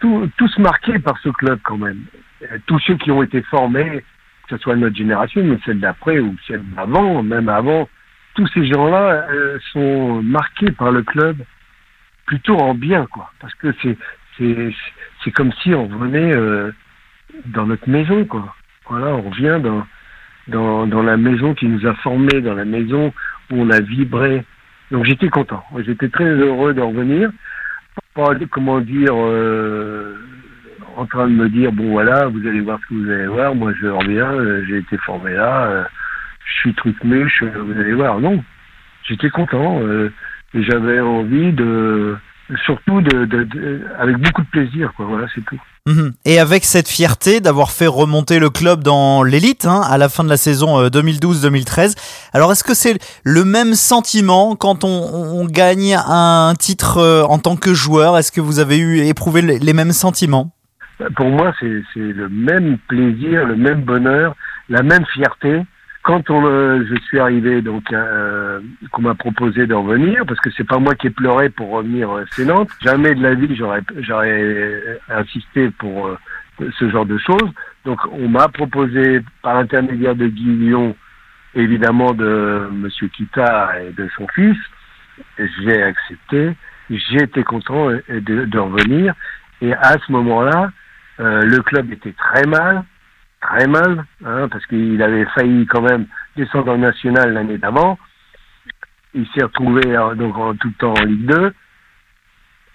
tous, 0.00 0.58
marqués 0.58 0.98
par 0.98 1.18
ce 1.18 1.28
club 1.30 1.60
quand 1.62 1.78
même. 1.78 2.02
Euh, 2.42 2.58
tous 2.66 2.78
ceux 2.80 2.96
qui 2.96 3.10
ont 3.10 3.22
été 3.22 3.42
formés, 3.42 4.04
que 4.48 4.56
ce 4.56 4.62
soit 4.62 4.76
notre 4.76 4.96
génération, 4.96 5.42
mais 5.44 5.58
celle 5.64 5.80
d'après 5.80 6.18
ou 6.20 6.36
celle 6.46 6.64
d'avant, 6.70 7.22
même 7.22 7.48
avant, 7.48 7.88
tous 8.34 8.46
ces 8.48 8.66
gens-là 8.66 9.26
euh, 9.30 9.58
sont 9.72 10.22
marqués 10.22 10.70
par 10.70 10.92
le 10.92 11.02
club 11.02 11.38
plutôt 12.26 12.56
en 12.58 12.74
bien, 12.74 13.06
quoi. 13.06 13.32
Parce 13.40 13.54
que 13.54 13.74
c'est 13.82 13.96
c'est 14.36 14.74
c'est 15.24 15.30
comme 15.32 15.52
si 15.62 15.74
on 15.74 15.86
venait 15.86 16.32
euh, 16.32 16.72
dans 17.46 17.66
notre 17.66 17.88
maison, 17.88 18.24
quoi. 18.24 18.54
Voilà, 18.88 19.08
on 19.08 19.30
revient 19.30 19.58
dans 19.62 19.86
dans 20.48 20.86
dans 20.86 21.02
la 21.02 21.16
maison 21.16 21.54
qui 21.54 21.66
nous 21.66 21.86
a 21.86 21.94
formés, 21.94 22.40
dans 22.40 22.54
la 22.54 22.64
maison 22.64 23.12
où 23.50 23.62
on 23.62 23.70
a 23.70 23.80
vibré. 23.80 24.44
Donc 24.90 25.04
j'étais 25.04 25.28
content, 25.28 25.62
j'étais 25.84 26.08
très 26.08 26.24
heureux 26.24 26.74
d'en 26.74 26.88
revenir. 26.88 27.30
Pas 28.14 28.34
comment 28.50 28.80
dire 28.80 29.14
en 30.98 31.06
train 31.06 31.28
de 31.28 31.32
me 31.32 31.48
dire 31.48 31.70
bon 31.72 31.92
voilà, 31.92 32.26
vous 32.26 32.44
allez 32.46 32.60
voir 32.60 32.80
ce 32.82 32.88
que 32.88 32.94
vous 32.94 33.10
allez 33.10 33.28
voir, 33.28 33.54
moi 33.54 33.72
je 33.80 33.86
reviens, 33.86 34.32
euh, 34.32 34.64
j'ai 34.66 34.78
été 34.78 34.96
formé 34.98 35.32
là, 35.32 35.66
euh, 35.66 35.84
je 36.44 36.52
suis 36.54 36.74
truc 36.74 36.96
mûche, 37.04 37.42
euh, 37.44 37.62
vous 37.62 37.78
allez 37.78 37.94
voir. 37.94 38.18
Non, 38.18 38.42
j'étais 39.04 39.30
content 39.30 39.80
et 40.54 40.62
j'avais 40.62 40.98
envie 40.98 41.52
de 41.52 42.16
surtout 42.64 43.00
de, 43.00 43.80
avec 43.98 44.16
beaucoup 44.18 44.42
de 44.42 44.48
plaisir 44.48 44.92
quoi. 44.96 45.06
Voilà, 45.06 45.26
c'est 45.34 45.44
tout. 45.44 45.60
Mhm. 45.86 46.12
Et 46.24 46.38
avec 46.38 46.64
cette 46.64 46.88
fierté 46.88 47.40
d'avoir 47.40 47.70
fait 47.70 47.86
remonter 47.86 48.38
le 48.38 48.50
club 48.50 48.82
dans 48.82 49.22
l'élite 49.22 49.64
hein, 49.66 49.80
à 49.88 49.98
la 49.98 50.08
fin 50.08 50.24
de 50.24 50.28
la 50.28 50.36
saison 50.36 50.86
2012-2013. 50.88 51.96
Alors 52.32 52.52
est-ce 52.52 52.64
que 52.64 52.74
c'est 52.74 52.98
le 53.24 53.44
même 53.44 53.74
sentiment 53.74 54.56
quand 54.56 54.84
on, 54.84 54.88
on 54.88 55.44
gagne 55.46 55.94
un 55.94 56.54
titre 56.58 57.26
en 57.28 57.38
tant 57.38 57.56
que 57.56 57.74
joueur? 57.74 58.18
Est-ce 58.18 58.32
que 58.32 58.40
vous 58.40 58.58
avez 58.58 58.78
eu 58.78 59.00
éprouvé 59.06 59.42
les 59.42 59.72
mêmes 59.72 59.92
sentiments? 59.92 60.52
Pour 61.14 61.28
moi, 61.28 61.54
c'est 61.60 61.84
le 61.96 62.28
même 62.28 62.76
plaisir, 62.88 63.46
le 63.46 63.56
même 63.56 63.82
bonheur, 63.82 64.34
la 64.68 64.82
même 64.82 65.04
fierté. 65.14 65.62
Quand 66.08 66.30
on, 66.30 66.46
euh, 66.46 66.82
je 66.88 66.94
suis 67.02 67.18
arrivé, 67.18 67.60
donc, 67.60 67.92
euh, 67.92 68.60
qu'on 68.92 69.02
m'a 69.02 69.14
proposé 69.14 69.66
d'en 69.66 69.82
venir, 69.82 70.24
parce 70.26 70.40
que 70.40 70.48
c'est 70.56 70.66
pas 70.66 70.78
moi 70.78 70.94
qui 70.94 71.08
ai 71.08 71.10
pleuré 71.10 71.50
pour 71.50 71.68
revenir 71.68 72.10
euh, 72.10 72.24
c'est 72.30 72.46
Nantes. 72.46 72.70
Jamais 72.82 73.14
de 73.14 73.22
la 73.22 73.34
vie 73.34 73.54
j'aurais, 73.54 73.82
j'aurais 73.98 74.98
insisté 75.10 75.68
pour 75.72 76.06
euh, 76.06 76.16
ce 76.78 76.88
genre 76.88 77.04
de 77.04 77.18
choses. 77.18 77.50
Donc, 77.84 78.00
on 78.10 78.26
m'a 78.26 78.48
proposé 78.48 79.20
par 79.42 79.56
l'intermédiaire 79.56 80.14
de 80.14 80.28
Guillon, 80.28 80.96
évidemment 81.54 82.14
de 82.14 82.70
Monsieur 82.72 83.08
Kita 83.08 83.72
et 83.82 83.92
de 83.92 84.08
son 84.16 84.26
fils. 84.28 84.56
J'ai 85.62 85.82
accepté. 85.82 86.56
Été 86.90 87.44
content 87.44 87.90
de, 87.90 88.46
de 88.46 88.58
revenir. 88.58 89.12
Et 89.60 89.74
à 89.74 89.98
ce 90.06 90.10
moment-là, 90.12 90.70
euh, 91.20 91.42
le 91.42 91.60
club 91.60 91.92
était 91.92 92.14
très 92.14 92.46
mal, 92.46 92.84
très 93.40 93.66
mal, 93.66 94.04
hein, 94.24 94.48
parce 94.48 94.64
qu'il 94.66 95.02
avait 95.02 95.26
failli 95.26 95.66
quand 95.66 95.82
même 95.82 96.06
descendre 96.36 96.72
en 96.72 96.78
national 96.78 97.32
l'année 97.32 97.58
d'avant. 97.58 97.98
Il 99.14 99.26
s'est 99.28 99.44
retrouvé 99.44 99.82
euh, 99.86 100.14
donc 100.14 100.36
en 100.36 100.54
tout 100.54 100.68
le 100.68 100.74
temps 100.74 100.94
en 100.94 101.04
Ligue 101.04 101.26
2, 101.26 101.54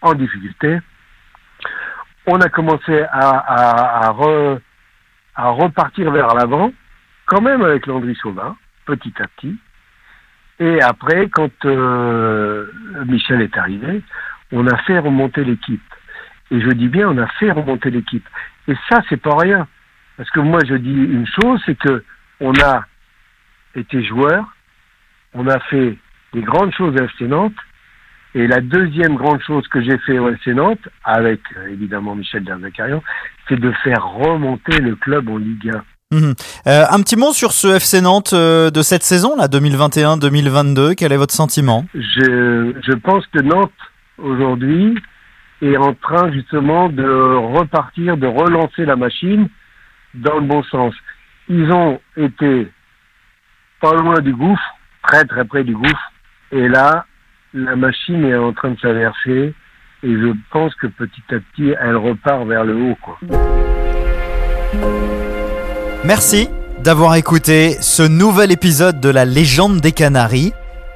en 0.02 0.14
difficulté. 0.14 0.80
On 2.26 2.40
a 2.40 2.50
commencé 2.50 3.04
à, 3.12 4.10
repartir 5.36 6.12
vers 6.12 6.34
l'avant, 6.34 6.72
quand 7.26 7.42
même 7.42 7.64
avec 7.64 7.86
Landry 7.86 8.16
Sauvin, 8.16 8.56
petit 8.86 9.14
à 9.20 9.28
petit. 9.28 9.58
Et 10.60 10.82
après, 10.82 11.28
quand 11.30 11.66
euh, 11.66 12.72
Michel 13.08 13.42
est 13.42 13.58
arrivé, 13.58 14.02
on 14.52 14.66
a 14.68 14.78
fait 14.84 15.00
remonter 15.00 15.44
l'équipe. 15.44 15.82
Et 16.52 16.62
je 16.62 16.70
dis 16.70 16.88
bien, 16.88 17.10
on 17.10 17.18
a 17.18 17.28
fait 17.28 17.52
remonter 17.52 17.90
l'équipe. 17.90 18.28
Et 18.68 18.76
ça, 18.88 19.02
c'est 19.10 19.22
pas 19.22 19.36
rien. 19.36 19.68
Parce 20.18 20.30
que 20.30 20.40
moi, 20.40 20.60
je 20.68 20.76
dis 20.76 20.90
une 20.90 21.28
chose, 21.28 21.60
c'est 21.66 21.78
que 21.78 22.04
on 22.40 22.54
a 22.62 22.86
été 23.76 24.04
joueur, 24.04 24.46
on 25.34 25.48
a 25.48 25.60
fait 25.60 25.98
des 26.34 26.42
grandes 26.42 26.74
choses 26.74 26.96
à 27.00 27.06
FC 27.06 27.28
Nantes, 27.28 27.54
Et 28.36 28.48
la 28.48 28.62
deuxième 28.62 29.16
grande 29.16 29.42
chose 29.44 29.68
que 29.68 29.82
j'ai 29.82 29.98
fait 30.00 30.18
au 30.18 30.30
FC 30.30 30.54
Nantes, 30.54 30.88
avec 31.04 31.40
euh, 31.56 31.68
évidemment 31.68 32.16
Michel 32.16 32.44
Derzakarian, 32.44 33.04
c'est 33.48 33.60
de 33.60 33.72
faire 33.84 34.04
remonter 34.04 34.80
le 34.80 34.96
club 34.96 35.30
en 35.30 35.38
Ligue 35.38 35.72
1. 36.12 36.18
Mhm. 36.18 36.34
Euh, 36.68 36.84
un 36.90 37.02
petit 37.02 37.16
mot 37.16 37.32
sur 37.34 37.52
ce 37.52 37.76
FC 37.76 38.02
Nantes 38.02 38.34
euh, 38.34 38.72
de 38.72 38.82
cette 38.82 39.04
saison, 39.04 39.36
là, 39.36 39.48
2021-2022. 39.48 40.96
Quel 40.96 41.12
est 41.12 41.18
votre 41.18 41.34
sentiment? 41.34 41.86
Je, 41.94 42.74
je 42.86 42.94
pense 42.94 43.26
que 43.28 43.40
Nantes, 43.40 43.72
aujourd'hui, 44.18 44.96
est 45.62 45.78
en 45.78 45.94
train 45.94 46.32
justement 46.32 46.90
de 46.90 47.08
repartir, 47.58 48.18
de 48.18 48.28
relancer 48.28 48.86
la 48.86 48.96
machine 48.96 49.48
dans 50.14 50.36
le 50.40 50.48
bon 50.48 50.64
sens. 50.64 50.94
Ils 51.50 51.72
ont 51.72 52.00
été 52.16 52.72
pas 53.82 53.94
loin 53.94 54.20
du 54.22 54.34
gouffre, 54.34 54.78
très 55.04 55.26
très 55.26 55.46
près 55.46 55.64
du 55.64 55.76
gouffre, 55.76 56.12
et 56.52 56.68
là, 56.68 57.06
la 57.54 57.76
machine 57.76 58.24
est 58.26 58.36
en 58.36 58.54
train 58.54 58.72
de 58.72 58.80
s'inverser 58.80 59.54
et 60.04 60.12
je 60.12 60.34
pense 60.52 60.76
que 60.76 60.88
petit 60.88 61.24
à 61.30 61.40
petit, 61.40 61.74
elle 61.80 61.96
repart 61.96 62.46
vers 62.46 62.64
le 62.64 62.76
haut. 62.76 62.98
Merci 66.04 66.50
d'avoir 66.84 67.16
écouté 67.16 67.78
ce 67.80 68.04
nouvel 68.04 68.52
épisode 68.52 69.00
de 69.00 69.10
la 69.10 69.24
légende 69.24 69.80
des 69.80 69.94
Canaries. 69.94 70.52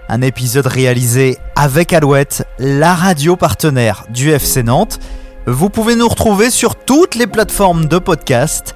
Un 0.09 0.21
épisode 0.21 0.67
réalisé 0.67 1.37
avec 1.55 1.93
Alouette, 1.93 2.45
la 2.59 2.93
radio 2.93 3.35
partenaire 3.35 4.03
du 4.09 4.29
FC 4.31 4.63
Nantes. 4.63 4.99
Vous 5.45 5.69
pouvez 5.69 5.95
nous 5.95 6.07
retrouver 6.07 6.49
sur 6.49 6.75
toutes 6.75 7.15
les 7.15 7.27
plateformes 7.27 7.85
de 7.85 7.99
podcast. 7.99 8.75